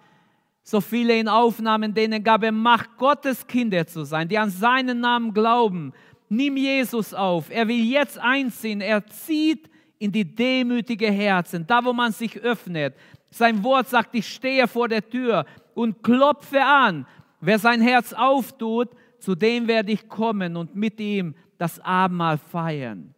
[0.63, 4.99] so viele ihn aufnahmen, denen gab er Macht, Gottes Kinder zu sein, die an seinen
[4.99, 5.93] Namen glauben.
[6.27, 7.51] Nimm Jesus auf.
[7.51, 8.81] Er will jetzt einziehen.
[8.81, 12.95] Er zieht in die demütige Herzen, da wo man sich öffnet.
[13.29, 17.05] Sein Wort sagt, ich stehe vor der Tür und klopfe an.
[17.41, 23.14] Wer sein Herz auftut, zu dem werde ich kommen und mit ihm das Abendmahl feiern.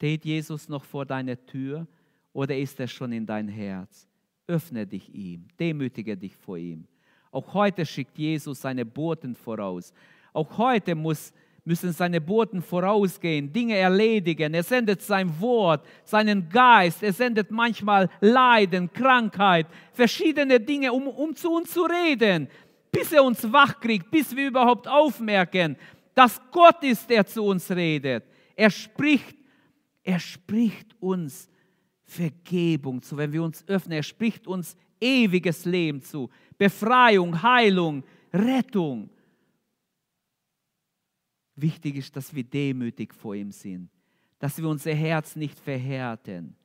[0.00, 1.86] Steht Jesus noch vor deiner Tür
[2.32, 4.08] oder ist er schon in dein Herz?
[4.46, 6.86] Öffne dich ihm, demütige dich vor ihm.
[7.30, 9.92] Auch heute schickt Jesus seine Boten voraus.
[10.32, 11.34] Auch heute muss
[11.66, 14.54] müssen seine Boten vorausgehen, Dinge erledigen.
[14.54, 17.02] Er sendet sein Wort, seinen Geist.
[17.02, 22.48] Er sendet manchmal Leiden, Krankheit, verschiedene Dinge, um, um zu uns zu reden,
[22.90, 25.76] bis er uns wach kriegt, bis wir überhaupt aufmerken,
[26.14, 28.24] dass Gott ist, der zu uns redet.
[28.56, 29.39] Er spricht,
[30.10, 31.48] er spricht uns
[32.02, 33.92] Vergebung zu, wenn wir uns öffnen.
[33.92, 39.08] Er spricht uns ewiges Leben zu, Befreiung, Heilung, Rettung.
[41.54, 43.88] Wichtig ist, dass wir demütig vor ihm sind,
[44.40, 46.56] dass wir unser Herz nicht verhärten.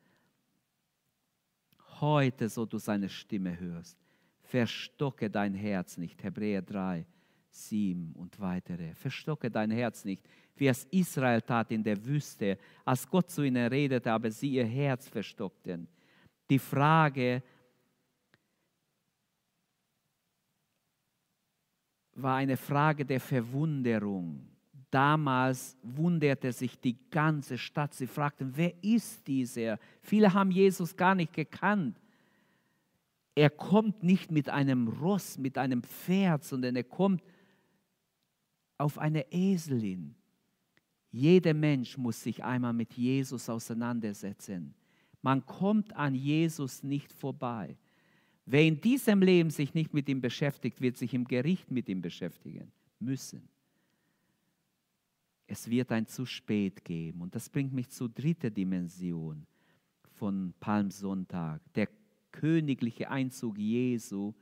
[2.02, 3.96] Heute, so du seine Stimme hörst,
[4.42, 6.24] verstocke dein Herz nicht.
[6.24, 7.06] Hebräer 3,
[7.52, 8.96] 7 und weitere.
[8.96, 13.68] Verstocke dein Herz nicht, wie es Israel tat in der Wüste, als Gott zu ihnen
[13.68, 15.88] redete, aber sie ihr Herz verstockten.
[16.50, 17.44] Die Frage
[22.13, 24.48] war eine Frage der Verwunderung.
[24.89, 27.94] Damals wunderte sich die ganze Stadt.
[27.94, 29.78] Sie fragten, wer ist dieser?
[30.02, 32.00] Viele haben Jesus gar nicht gekannt.
[33.36, 37.22] Er kommt nicht mit einem Ross, mit einem Pferd, sondern er kommt
[38.78, 40.15] auf eine Eselin.
[41.15, 44.73] Jeder Mensch muss sich einmal mit Jesus auseinandersetzen.
[45.21, 47.78] Man kommt an Jesus nicht vorbei.
[48.45, 52.01] Wer in diesem Leben sich nicht mit ihm beschäftigt, wird sich im Gericht mit ihm
[52.01, 53.47] beschäftigen müssen
[55.47, 57.21] es wird ein zu spät geben.
[57.21, 59.45] Und das bringt mich zur dritten Dimension
[60.13, 61.89] von Palmsonntag, der
[62.32, 64.34] königliche Einzug Jesu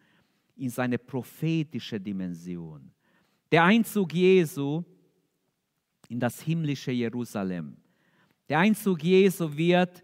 [0.56, 2.92] in seine prophetische Dimension.
[3.52, 4.84] Der Einzug Jesu
[6.14, 7.76] in das himmlische Jerusalem.
[8.48, 10.04] Der Einzug Jesu wird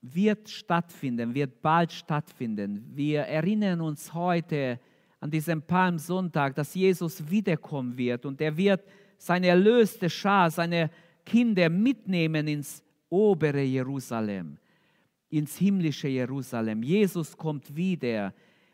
[0.00, 2.90] wird stattfinden, wird bald stattfinden.
[2.94, 4.80] Wir erinnern uns heute
[5.20, 8.82] an diesem Palmsonntag, dass Jesus wiederkommen wird und er wird
[9.18, 10.90] seine erlöste Schar, seine
[11.26, 14.56] Kinder mitnehmen ins obere Jerusalem,
[15.28, 16.82] ins himmlische Jerusalem.
[16.82, 18.32] Jesus kommt wieder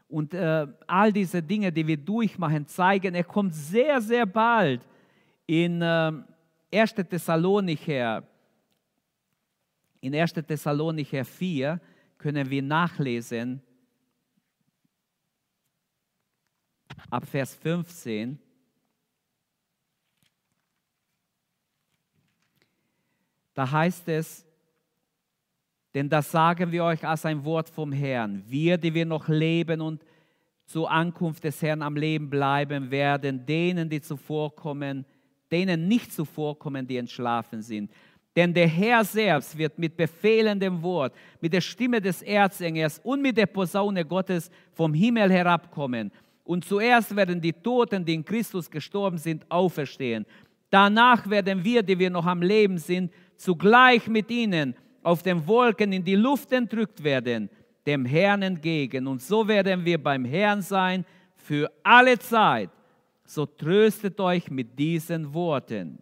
[0.08, 4.80] Und äh, all diese Dinge, die wir durchmachen, zeigen, er kommt sehr, sehr bald.
[5.46, 6.12] In äh,
[6.72, 6.94] 1.
[6.94, 8.22] Thessalonicher,
[10.00, 10.32] in 1.
[10.32, 11.80] Thessalonicher 4
[12.16, 13.62] können wir nachlesen,
[17.10, 18.38] ab Vers 15.
[23.54, 24.47] Da heißt es,
[25.98, 28.44] denn das sagen wir euch als ein Wort vom Herrn.
[28.46, 30.04] Wir, die wir noch leben und
[30.64, 35.04] zur Ankunft des Herrn am Leben bleiben werden, denen, die zuvorkommen,
[35.50, 37.90] denen nicht zuvorkommen, die entschlafen sind.
[38.36, 43.36] Denn der Herr selbst wird mit befehlendem Wort, mit der Stimme des Erzengels und mit
[43.36, 46.12] der Posaune Gottes vom Himmel herabkommen.
[46.44, 50.26] Und zuerst werden die Toten, die in Christus gestorben sind, auferstehen.
[50.70, 55.92] Danach werden wir, die wir noch am Leben sind, zugleich mit ihnen auf den Wolken
[55.92, 57.48] in die Luft entrückt werden,
[57.86, 59.06] dem Herrn entgegen.
[59.06, 61.04] Und so werden wir beim Herrn sein
[61.36, 62.70] für alle Zeit.
[63.24, 65.98] So tröstet euch mit diesen Worten.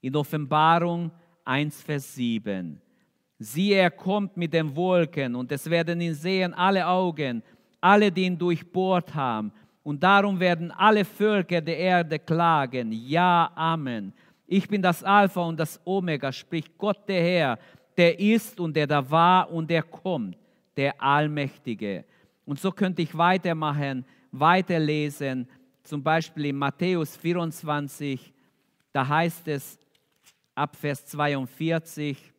[0.00, 1.10] In Offenbarung
[1.44, 2.80] 1, Vers 7.
[3.38, 7.42] Siehe, er kommt mit den Wolken und es werden ihn sehen alle Augen,
[7.80, 9.52] alle, die ihn durchbohrt haben.
[9.82, 12.92] Und darum werden alle Völker der Erde klagen.
[12.92, 14.12] Ja, Amen.
[14.54, 17.58] Ich bin das Alpha und das Omega, spricht Gott der Herr,
[17.96, 20.36] der ist und der da war und der kommt,
[20.76, 22.04] der Allmächtige.
[22.44, 25.48] Und so könnte ich weitermachen, weiterlesen,
[25.82, 28.30] zum Beispiel in Matthäus 24,
[28.92, 29.78] da heißt es
[30.54, 32.30] ab Vers 42,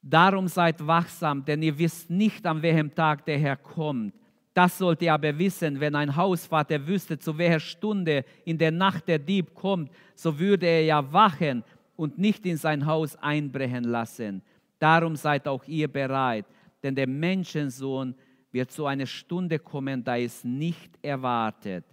[0.00, 4.14] Darum seid wachsam, denn ihr wisst nicht, an welchem Tag der Herr kommt.
[4.54, 9.08] Das sollt ihr aber wissen, wenn ein Hausvater wüsste, zu welcher Stunde in der Nacht
[9.08, 11.64] der Dieb kommt, so würde er ja wachen
[11.96, 14.42] und nicht in sein Haus einbrechen lassen.
[14.78, 16.46] Darum seid auch ihr bereit,
[16.84, 18.14] denn der Menschensohn
[18.52, 21.84] wird zu einer Stunde kommen, da es nicht erwartet.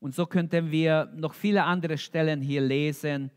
[0.00, 3.30] Und so könnten wir noch viele andere Stellen hier lesen.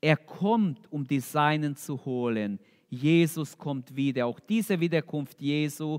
[0.00, 2.58] Er kommt, um die Seinen zu holen.
[2.88, 4.26] Jesus kommt wieder.
[4.26, 5.98] Auch diese Wiederkunft Jesu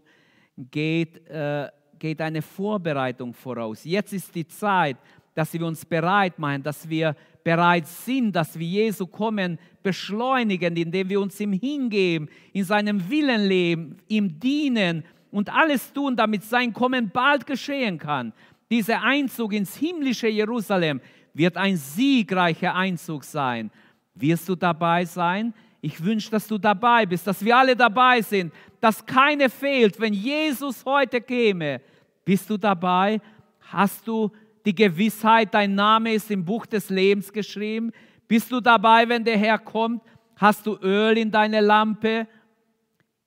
[0.57, 3.83] geht, äh, geht eine Vorbereitung voraus.
[3.83, 4.97] Jetzt ist die Zeit,
[5.33, 11.09] dass wir uns bereit machen, dass wir bereit sind, dass wir Jesu kommen beschleunigen, indem
[11.09, 16.73] wir uns ihm hingeben, in seinem Willen leben, ihm dienen und alles tun, damit sein
[16.73, 18.33] Kommen bald geschehen kann.
[18.69, 20.99] Dieser Einzug ins himmlische Jerusalem
[21.33, 23.71] wird ein siegreicher Einzug sein.
[24.15, 25.53] Wirst du dabei sein?
[25.88, 29.97] Ich wünsche, dass du dabei bist, dass wir alle dabei sind, dass keine fehlt.
[29.97, 31.80] Wenn Jesus heute käme,
[32.26, 33.21] bist du dabei?
[33.62, 34.30] Hast du
[34.65, 37.93] die Gewissheit, dein Name ist im Buch des Lebens geschrieben?
[38.28, 40.02] Bist du dabei, wenn der Herr kommt?
[40.36, 42.28] Hast du Öl in deine Lampe?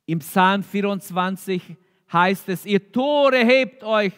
[0.04, 1.62] Im Psalm 24
[2.12, 4.12] heißt es, ihr Tore hebt euch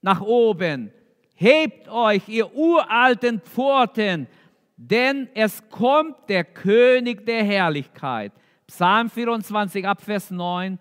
[0.00, 0.90] nach oben,
[1.34, 4.28] hebt euch, ihr uralten Pforten,
[4.76, 8.32] denn es kommt der König der Herrlichkeit.
[8.66, 10.78] Psalm 24 ab Vers 9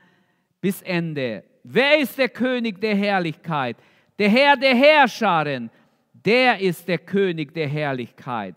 [0.62, 1.44] bis Ende.
[1.64, 3.78] Wer ist der König der Herrlichkeit?
[4.18, 5.70] Der Herr der Herrscharen,
[6.14, 8.56] der ist der König der Herrlichkeit.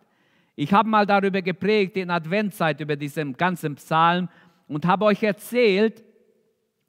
[0.54, 4.28] Ich habe mal darüber geprägt in Adventzeit über diesen ganzen Psalm
[4.68, 6.02] und habe euch erzählt,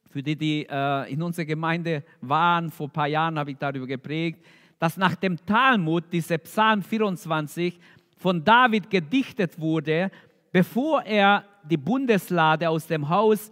[0.10, 3.86] für die, die äh, in unserer Gemeinde waren, vor ein paar Jahren habe ich darüber
[3.86, 4.44] geprägt,
[4.80, 7.78] dass nach dem Talmud dieser Psalm 24
[8.18, 10.12] von David gedichtet wurde,
[10.52, 13.52] bevor er die Bundeslade aus dem Haus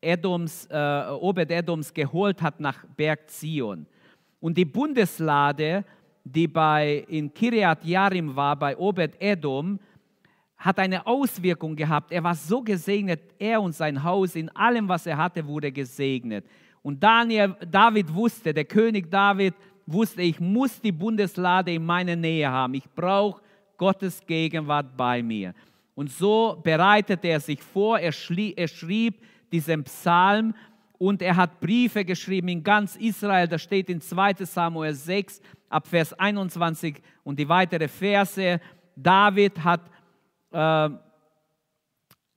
[0.00, 3.86] Edoms, äh, Obed-Edoms geholt hat nach Berg Zion.
[4.40, 5.84] Und die Bundeslade,
[6.24, 9.78] die bei, in Kiriat Yarim war, bei Obed-Edom,
[10.56, 12.12] hat eine Auswirkung gehabt.
[12.12, 16.46] Er war so gesegnet, er und sein Haus, in allem, was er hatte, wurde gesegnet.
[16.82, 19.54] Und Daniel, David wusste, der König David
[19.86, 22.74] wusste, ich muss die Bundeslade in meiner Nähe haben.
[22.74, 23.42] Ich brauche
[23.76, 25.54] Gottes Gegenwart bei mir.
[25.94, 28.12] Und so bereitete er sich vor, er,
[28.56, 29.22] er schrieb
[29.52, 30.54] diesen Psalm
[30.98, 33.46] und er hat Briefe geschrieben in ganz Israel.
[33.46, 38.60] Das steht in 2 Samuel 6 ab Vers 21 und die weiteren Verse.
[38.96, 39.82] David hat,
[40.50, 40.90] äh,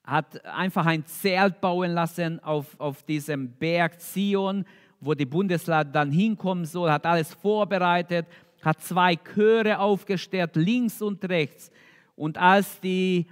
[0.03, 4.65] hat einfach ein Zelt bauen lassen auf, auf diesem Berg Zion,
[4.99, 8.25] wo die Bundeslade dann hinkommen soll, hat alles vorbereitet
[8.67, 11.71] hat zwei Chöre aufgestellt, links und rechts.
[12.17, 13.25] Und als die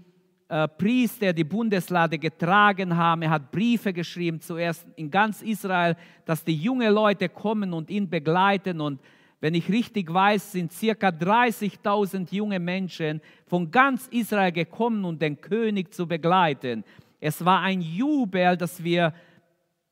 [0.48, 6.44] äh, Priester die Bundeslade getragen haben, er hat Briefe geschrieben, zuerst in ganz Israel, dass
[6.44, 8.80] die jungen Leute kommen und ihn begleiten.
[8.80, 9.02] Und
[9.42, 15.42] wenn ich richtig weiß, sind circa 30.000 junge Menschen von ganz Israel gekommen, um den
[15.42, 16.86] König zu begleiten.
[17.20, 19.14] Es war ein Jubel, das wir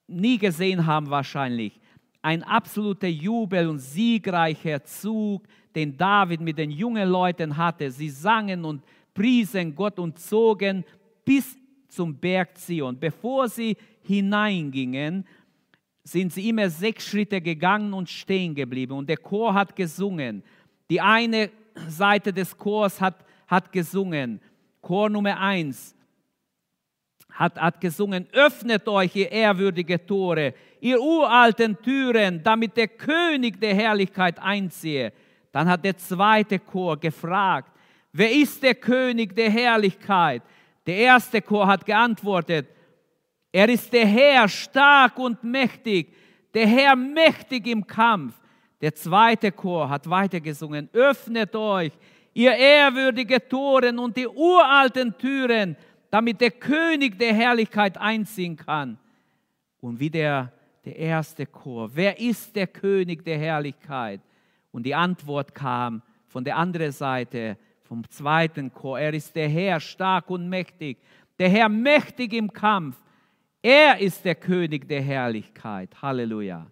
[0.07, 1.81] nie gesehen haben wahrscheinlich.
[2.23, 5.43] Ein absoluter Jubel und siegreicher Zug,
[5.75, 7.91] den David mit den jungen Leuten hatte.
[7.91, 8.81] Sie sangen und
[9.13, 10.85] priesen Gott und zogen
[11.25, 11.57] bis
[11.89, 12.97] zum Berg Zion.
[12.97, 15.27] Bevor sie hineingingen,
[16.05, 18.93] sind sie immer sechs Schritte gegangen und stehen geblieben.
[18.93, 20.43] Und der Chor hat gesungen.
[20.89, 21.49] Die eine
[21.89, 24.39] Seite des Chors hat, hat gesungen.
[24.81, 25.93] Chor Nummer eins
[27.33, 30.53] hat, hat gesungen, öffnet euch, ihr ehrwürdige Tore,
[30.83, 35.13] ihr uralten Türen, damit der König der Herrlichkeit einziehe.
[35.53, 37.71] Dann hat der zweite Chor gefragt,
[38.11, 40.43] wer ist der König der Herrlichkeit?
[40.85, 42.67] Der erste Chor hat geantwortet,
[43.53, 46.13] er ist der Herr stark und mächtig,
[46.53, 48.33] der Herr mächtig im Kampf.
[48.81, 51.93] Der zweite Chor hat weitergesungen, öffnet euch,
[52.33, 55.77] ihr ehrwürdige Toren und die uralten Türen,
[56.09, 58.97] damit der König der Herrlichkeit einziehen kann.
[59.79, 60.51] Und wie der,
[60.85, 64.21] der erste Chor, wer ist der König der Herrlichkeit?
[64.71, 69.79] Und die Antwort kam von der anderen Seite, vom zweiten Chor, er ist der Herr
[69.79, 70.97] stark und mächtig,
[71.39, 72.97] der Herr mächtig im Kampf.
[73.61, 76.01] Er ist der König der Herrlichkeit.
[76.01, 76.67] Halleluja.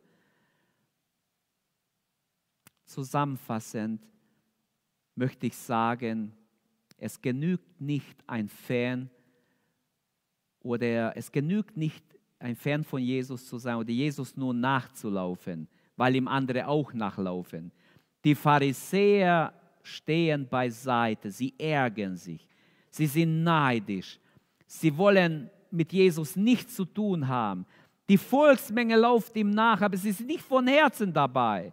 [2.86, 4.02] Zusammenfassend
[5.16, 6.34] möchte ich sagen,
[6.98, 9.10] es genügt nicht ein Fan
[10.60, 12.04] oder es genügt nicht
[12.42, 17.72] ein Fan von Jesus zu sein oder Jesus nur nachzulaufen, weil ihm andere auch nachlaufen.
[18.24, 22.48] Die Pharisäer stehen beiseite, sie ärgern sich,
[22.90, 24.20] sie sind neidisch,
[24.66, 27.66] sie wollen mit Jesus nichts zu tun haben.
[28.10, 31.72] Die Volksmenge läuft ihm nach, aber sie sind nicht von Herzen dabei.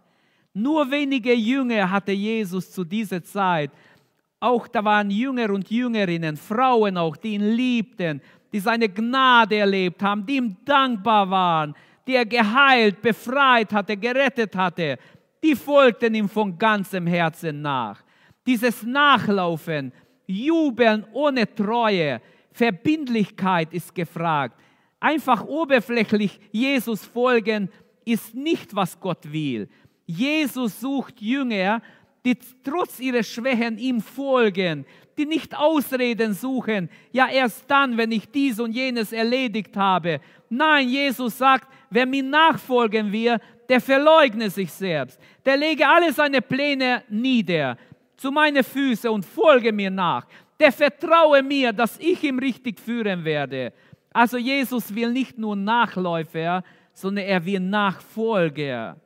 [0.53, 3.71] Nur wenige Jünger hatte Jesus zu dieser Zeit.
[4.39, 10.01] Auch da waren Jünger und Jüngerinnen, Frauen auch, die ihn liebten, die seine Gnade erlebt
[10.01, 11.75] haben, die ihm dankbar waren,
[12.07, 14.97] die er geheilt, befreit hatte, gerettet hatte.
[15.43, 18.01] Die folgten ihm von ganzem Herzen nach.
[18.45, 19.91] Dieses Nachlaufen,
[20.25, 22.21] Jubeln ohne Treue,
[22.51, 24.59] Verbindlichkeit ist gefragt.
[24.99, 27.69] Einfach oberflächlich Jesus folgen
[28.03, 29.69] ist nicht, was Gott will.
[30.05, 31.81] Jesus sucht Jünger,
[32.25, 34.85] die trotz ihrer Schwächen ihm folgen,
[35.17, 40.19] die nicht Ausreden suchen, ja erst dann, wenn ich dies und jenes erledigt habe.
[40.49, 45.19] Nein, Jesus sagt, wer mir nachfolgen will, der verleugne sich selbst.
[45.45, 47.77] Der lege alle seine Pläne nieder
[48.17, 50.25] zu meinen Füßen und folge mir nach
[50.59, 53.71] der vertraue mir, dass ich ihn richtig führen werde.
[54.11, 56.63] Also Jesus will nicht nur Nachläufer,
[56.93, 58.97] sondern er will Nachfolger.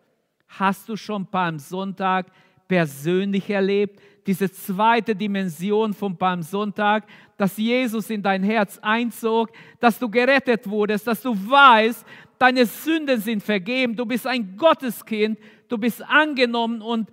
[0.48, 2.28] Hast du schon Palmsonntag
[2.68, 4.00] persönlich erlebt?
[4.26, 7.06] Diese zweite Dimension vom Palmsonntag,
[7.38, 12.06] dass Jesus in dein Herz einzog, dass du gerettet wurdest, dass du weißt,
[12.40, 15.38] deine Sünden sind vergeben, du bist ein Gotteskind,
[15.68, 17.10] du bist angenommen und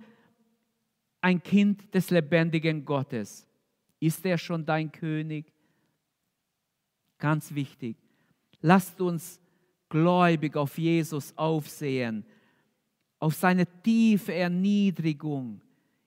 [1.19, 3.47] ein Kind des lebendigen Gottes.
[3.99, 5.53] Ist er schon dein König?
[7.17, 7.97] Ganz wichtig.
[8.61, 9.39] Lasst uns
[9.89, 12.25] gläubig auf Jesus aufsehen,
[13.21, 15.61] auf seine tiefe Erniedrigung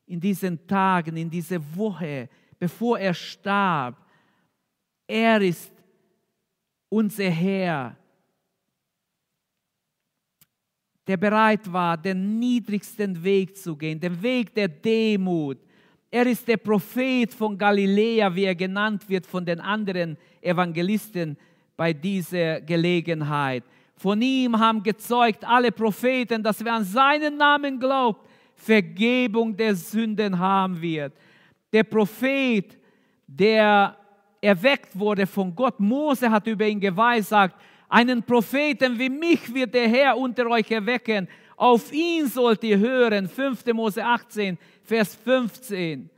[0.07, 3.97] in diesen Tagen, in dieser Woche, bevor er starb.
[5.07, 5.73] Er ist
[6.89, 7.97] unser Herr,
[11.07, 15.59] der bereit war, den niedrigsten Weg zu gehen, den Weg der Demut,
[16.11, 21.37] er ist der Prophet von Galiläa, wie er genannt wird von den anderen Evangelisten
[21.77, 23.65] bei dieser Gelegenheit.
[23.97, 30.39] Von ihm haben gezeugt alle Propheten, dass wer an seinen Namen glaubt, Vergebung der Sünden
[30.39, 31.13] haben wird.
[31.73, 32.79] Der Prophet,
[33.27, 33.97] der
[34.41, 37.57] erweckt wurde von Gott, Mose hat über ihn geweissagt,
[37.89, 41.29] einen Propheten wie mich wird der Herr unter euch erwecken.
[41.57, 43.29] Auf ihn sollt ihr hören.
[43.29, 43.67] 5.
[43.67, 46.11] Mose 18, Vers 15.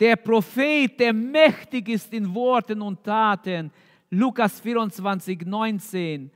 [0.00, 3.70] Der Prophet, der mächtig ist in Worten und Taten.
[4.10, 6.30] Lukas 24, 19.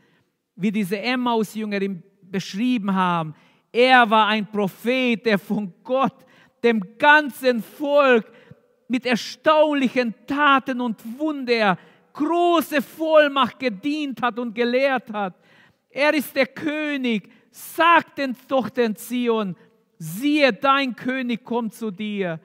[0.56, 3.34] Wie diese Emmaus-Jünger ihn beschrieben haben.
[3.70, 6.14] Er war ein Prophet, der von Gott
[6.62, 8.30] dem ganzen Volk
[8.88, 11.78] mit erstaunlichen Taten und Wunder
[12.12, 15.34] große Vollmacht gedient hat und gelehrt hat.
[15.90, 17.30] Er ist der König.
[17.50, 19.56] Sagt den Tochtern Zion,
[19.98, 22.38] siehe, dein König kommt zu dir.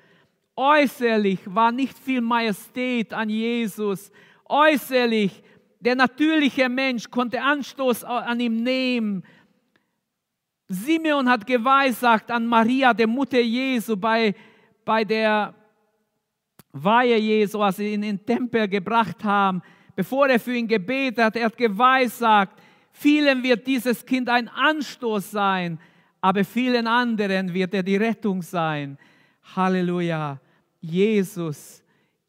[0.56, 4.10] Äußerlich war nicht viel Majestät an Jesus.
[4.46, 5.44] Äußerlich,
[5.82, 9.24] der natürliche Mensch konnte Anstoß an ihm nehmen.
[10.68, 14.34] Simeon hat geweissagt an Maria, der Mutter Jesu, bei,
[14.86, 15.54] bei der
[16.72, 19.62] Weihe Jesu, als sie ihn in den Tempel gebracht haben,
[19.96, 22.62] bevor er für ihn gebetet hat, er hat geweissagt,
[22.92, 25.80] vielen wird dieses Kind ein Anstoß sein,
[26.22, 28.98] aber vielen anderen wird er die Rettung sein.
[29.56, 30.40] Halleluja.
[30.80, 31.81] Jesus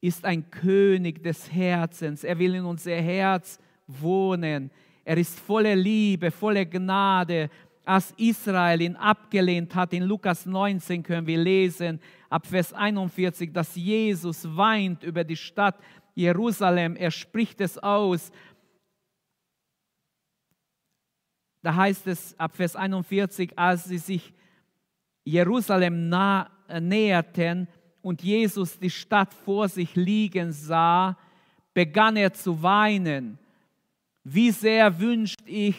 [0.02, 2.24] ist ein König des Herzens.
[2.24, 4.70] Er will in unser Herz wohnen.
[5.04, 7.48] Er ist voller Liebe, voller Gnade.
[7.84, 13.74] Als Israel ihn abgelehnt hat, in Lukas 19 können wir lesen, ab Vers 41, dass
[13.76, 15.78] Jesus weint über die Stadt
[16.14, 16.96] Jerusalem.
[16.96, 18.32] Er spricht es aus.
[21.62, 24.34] Da heißt es ab Vers 41, als sie sich
[25.24, 27.68] Jerusalem nah, äh, näherten
[28.02, 31.16] und Jesus die Stadt vor sich liegen sah,
[31.72, 33.38] begann er zu weinen.
[34.24, 35.76] Wie sehr wünscht ich,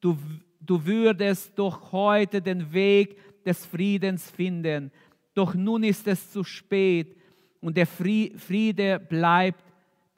[0.00, 0.16] du,
[0.60, 4.92] du würdest doch heute den Weg des Friedens finden.
[5.34, 7.16] Doch nun ist es zu spät
[7.60, 9.64] und der Friede bleibt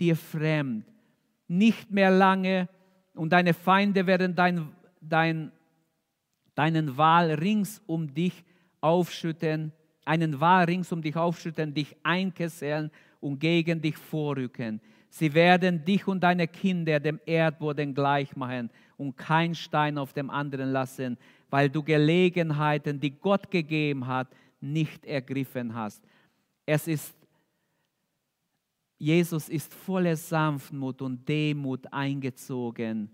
[0.01, 0.85] dir fremd.
[1.47, 2.69] Nicht mehr lange
[3.15, 4.69] und deine Feinde werden dein,
[5.01, 5.53] dein,
[6.55, 8.45] deinen Wahl rings um dich
[8.81, 9.73] aufschütten,
[10.05, 12.91] einen Wahl rings um dich aufschütten, dich einkesseln
[13.21, 14.81] und gegen dich vorrücken.
[15.09, 20.29] Sie werden dich und deine Kinder dem Erdboden gleich machen und kein Stein auf dem
[20.29, 21.17] anderen lassen,
[21.51, 24.29] weil du Gelegenheiten, die Gott gegeben hat,
[24.61, 26.03] nicht ergriffen hast.
[26.67, 27.15] Es ist
[28.99, 33.11] Jesus ist voller Sanftmut und Demut eingezogen.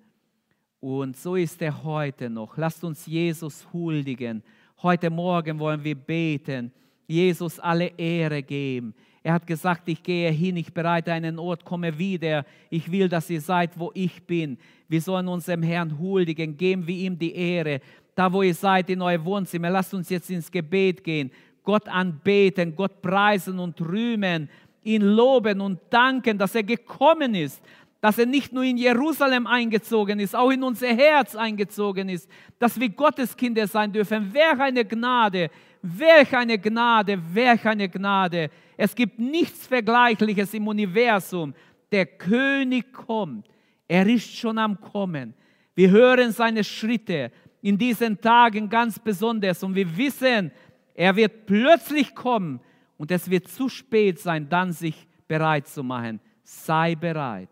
[0.79, 2.57] Und so ist er heute noch.
[2.57, 4.43] Lasst uns Jesus huldigen.
[4.83, 6.73] Heute Morgen wollen wir beten,
[7.07, 8.95] Jesus alle Ehre geben.
[9.23, 12.47] Er hat gesagt, ich gehe hin, ich bereite einen Ort, komme wieder.
[12.71, 14.57] Ich will, dass ihr seid, wo ich bin.
[14.89, 17.83] Wir sollen unserem Herrn huldigen, geben wir ihm die Ehre.
[18.15, 21.31] Da, wo ihr seid, in euer Wohnzimmer, lasst uns jetzt ins Gebet gehen.
[21.63, 24.49] Gott anbeten, Gott preisen und rühmen,
[24.83, 27.63] ihn loben und danken, dass er gekommen ist,
[28.01, 32.29] dass er nicht nur in Jerusalem eingezogen ist, auch in unser Herz eingezogen ist,
[32.59, 34.33] dass wir Gottes Kinder sein dürfen.
[34.33, 35.51] Welch eine Gnade,
[35.83, 38.51] welch eine Gnade, welch eine Gnade.
[38.77, 41.55] Es gibt nichts Vergleichliches im Universum.
[41.93, 43.47] Der König kommt.
[43.87, 45.35] Er ist schon am Kommen.
[45.75, 47.31] Wir hören seine Schritte
[47.61, 50.51] in diesen Tagen ganz besonders und wir wissen,
[50.95, 52.61] er wird plötzlich kommen
[52.97, 56.21] und es wird zu spät sein, dann sich bereit zu machen.
[56.43, 57.49] Sei bereit,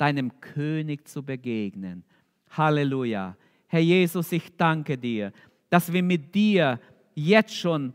[0.00, 2.04] deinem König zu begegnen.
[2.50, 3.36] Halleluja.
[3.66, 5.32] Herr Jesus, ich danke dir,
[5.68, 6.80] dass wir mit dir
[7.14, 7.92] jetzt schon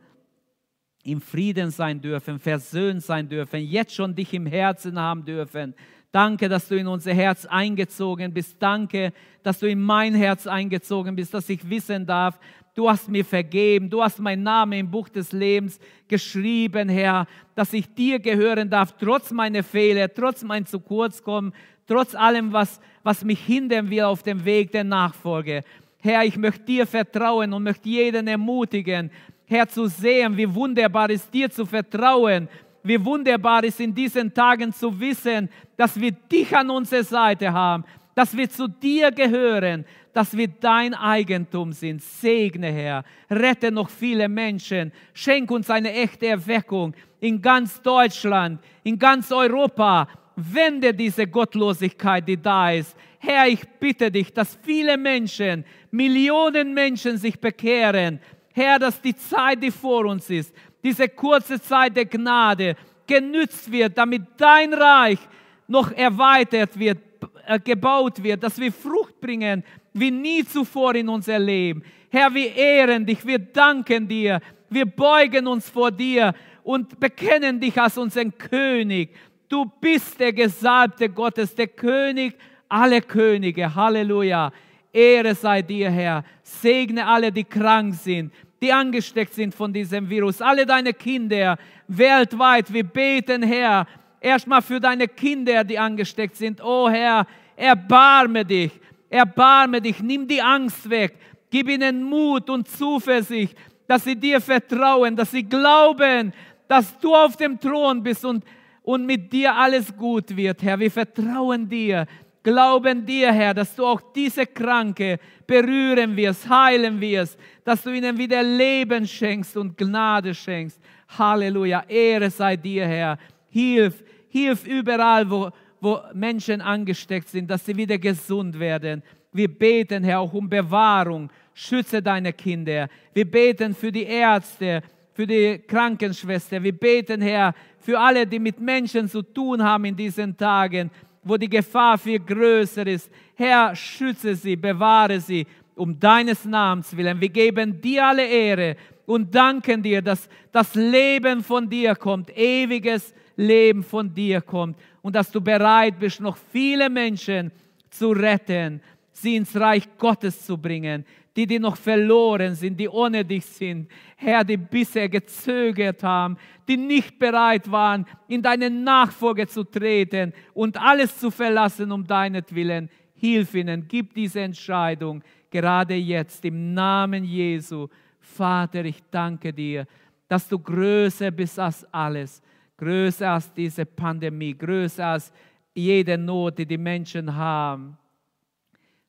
[1.03, 5.76] im Frieden sein dürfen, versöhnt sein dürfen, jetzt schon dich im Herzen haben dürfen.
[6.12, 8.56] Danke, dass du in unser Herz eingezogen bist.
[8.60, 9.12] Danke,
[9.43, 12.39] dass du in mein Herz eingezogen bist, dass ich wissen darf,
[12.74, 17.74] du hast mir vergeben, du hast meinen Namen im Buch des Lebens geschrieben, Herr, dass
[17.74, 21.53] ich dir gehören darf, trotz meiner Fehler, trotz mein zu kurz kommen,
[21.88, 25.63] trotz allem, was, was mich hindern will auf dem Weg der Nachfolge.
[25.99, 29.09] Herr, ich möchte dir vertrauen und möchte jeden ermutigen,
[29.47, 32.49] Herr, zu sehen, wie wunderbar ist dir zu vertrauen,
[32.81, 37.83] wie wunderbar ist in diesen Tagen zu wissen, dass wir dich an unserer Seite haben,
[38.15, 42.01] dass wir zu dir gehören, dass wir dein Eigentum sind.
[42.01, 48.97] Segne, Herr, rette noch viele Menschen, schenk uns eine echte Erweckung in ganz Deutschland, in
[48.97, 50.07] ganz Europa.
[50.36, 52.95] Wende diese Gottlosigkeit, die da ist.
[53.19, 58.19] Herr, ich bitte dich, dass viele Menschen, Millionen Menschen sich bekehren,
[58.53, 62.75] Herr, dass die Zeit, die vor uns ist, diese kurze Zeit der Gnade
[63.05, 65.19] genützt wird, damit dein Reich
[65.67, 66.99] noch erweitert wird,
[67.47, 69.63] äh, gebaut wird, dass wir Frucht bringen
[69.93, 71.83] wie nie zuvor in unser Leben.
[72.09, 76.33] Herr, wir ehren dich, wir danken dir, wir beugen uns vor dir
[76.63, 79.15] und bekennen dich als unseren König.
[79.48, 82.36] Du bist der Gesalbte Gottes, der König
[82.68, 83.74] aller Könige.
[83.74, 84.52] Halleluja.
[84.91, 86.24] Ehre sei dir, Herr.
[86.41, 88.32] Segne alle, die krank sind
[88.66, 90.41] die angesteckt sind von diesem Virus.
[90.41, 93.86] Alle deine Kinder weltweit, wir beten, Herr,
[94.20, 96.62] erstmal für deine Kinder, die angesteckt sind.
[96.64, 98.72] Oh Herr, erbarme dich,
[99.08, 101.16] erbarme dich, nimm die Angst weg,
[101.52, 103.56] gib ihnen Mut und Zuversicht,
[103.88, 106.34] dass sie dir vertrauen, dass sie glauben,
[106.68, 108.43] dass du auf dem Thron bist und,
[108.86, 110.79] und mit dir alles gut wird, Herr.
[110.79, 112.05] Wir vertrauen dir,
[112.43, 118.15] glauben dir, Herr, dass du auch diese Kranke berühren wirst, heilen wirst, dass du ihnen
[118.15, 120.79] wieder Leben schenkst und Gnade schenkst.
[121.17, 123.17] Halleluja, Ehre sei dir, Herr.
[123.49, 125.49] Hilf, hilf überall, wo,
[125.81, 129.01] wo Menschen angesteckt sind, dass sie wieder gesund werden.
[129.31, 131.31] Wir beten, Herr, auch um Bewahrung.
[131.55, 132.88] Schütze deine Kinder.
[133.13, 134.83] Wir beten für die Ärzte,
[135.13, 136.61] für die Krankenschwester.
[136.61, 137.55] Wir beten, Herr,
[137.86, 140.89] für alle, die mit Menschen zu tun haben in diesen Tagen.
[141.27, 143.09] wo die Gefahr viel größer ist.
[143.33, 147.19] Herr, schütze sie, bewahre sie um deines Namens willen.
[147.19, 148.75] Wir geben dir alle Ehre
[149.07, 155.15] und danken dir, dass das Leben von dir kommt, ewiges Leben von dir kommt und
[155.15, 157.51] dass du bereit bist, noch viele Menschen
[157.89, 158.79] zu retten,
[159.11, 161.05] sie ins Reich Gottes zu bringen,
[161.36, 163.89] die, die noch verloren sind, die ohne dich sind.
[164.15, 170.81] Herr, die bisher gezögert haben, die nicht bereit waren, in deine Nachfolge zu treten und
[170.81, 172.89] alles zu verlassen um deinetwillen.
[173.15, 175.23] Hilf ihnen, gib diese Entscheidung
[175.55, 177.88] gerade jetzt im Namen Jesu.
[178.19, 179.86] Vater, ich danke dir,
[180.27, 182.41] dass du größer bist als alles,
[182.77, 185.31] größer als diese Pandemie, größer als
[185.73, 187.97] jede Not, die die Menschen haben.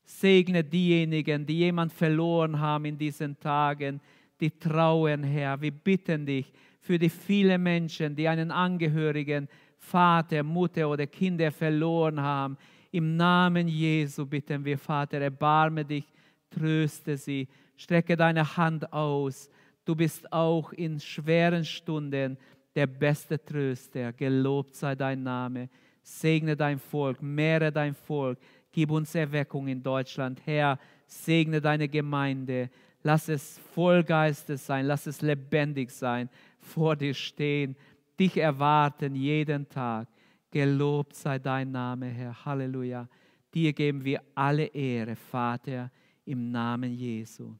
[0.07, 4.01] Segne diejenigen, die jemand verloren haben in diesen Tagen,
[4.41, 5.61] die trauen, Herr.
[5.61, 12.21] Wir bitten dich für die vielen Menschen, die einen Angehörigen, Vater, Mutter oder Kinder verloren
[12.21, 12.57] haben.
[12.93, 16.07] Im Namen Jesu bitten wir, Vater, erbarme dich,
[16.51, 19.51] tröste sie, strecke deine Hand aus.
[19.85, 22.39] Du bist auch in schweren Stunden
[22.77, 24.13] der beste Tröster.
[24.13, 25.69] Gelobt sei dein Name.
[26.03, 28.39] Segne dein Volk, mehre dein Volk
[28.77, 30.39] Gib uns Erweckung in Deutschland.
[30.45, 32.69] Herr, segne deine Gemeinde.
[33.03, 34.85] Lass es voll Geistes sein.
[34.85, 36.29] Lass es lebendig sein.
[36.61, 37.75] Vor dir stehen.
[38.21, 40.09] Dich erwarten jeden Tag.
[40.51, 42.45] Gelobt sei dein Name, Herr.
[42.45, 43.09] Halleluja.
[43.55, 45.91] Dir geben wir alle Ehre, Vater,
[46.27, 47.55] im Namen Jesu.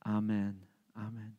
[0.00, 0.60] Amen.
[0.92, 1.38] Amen.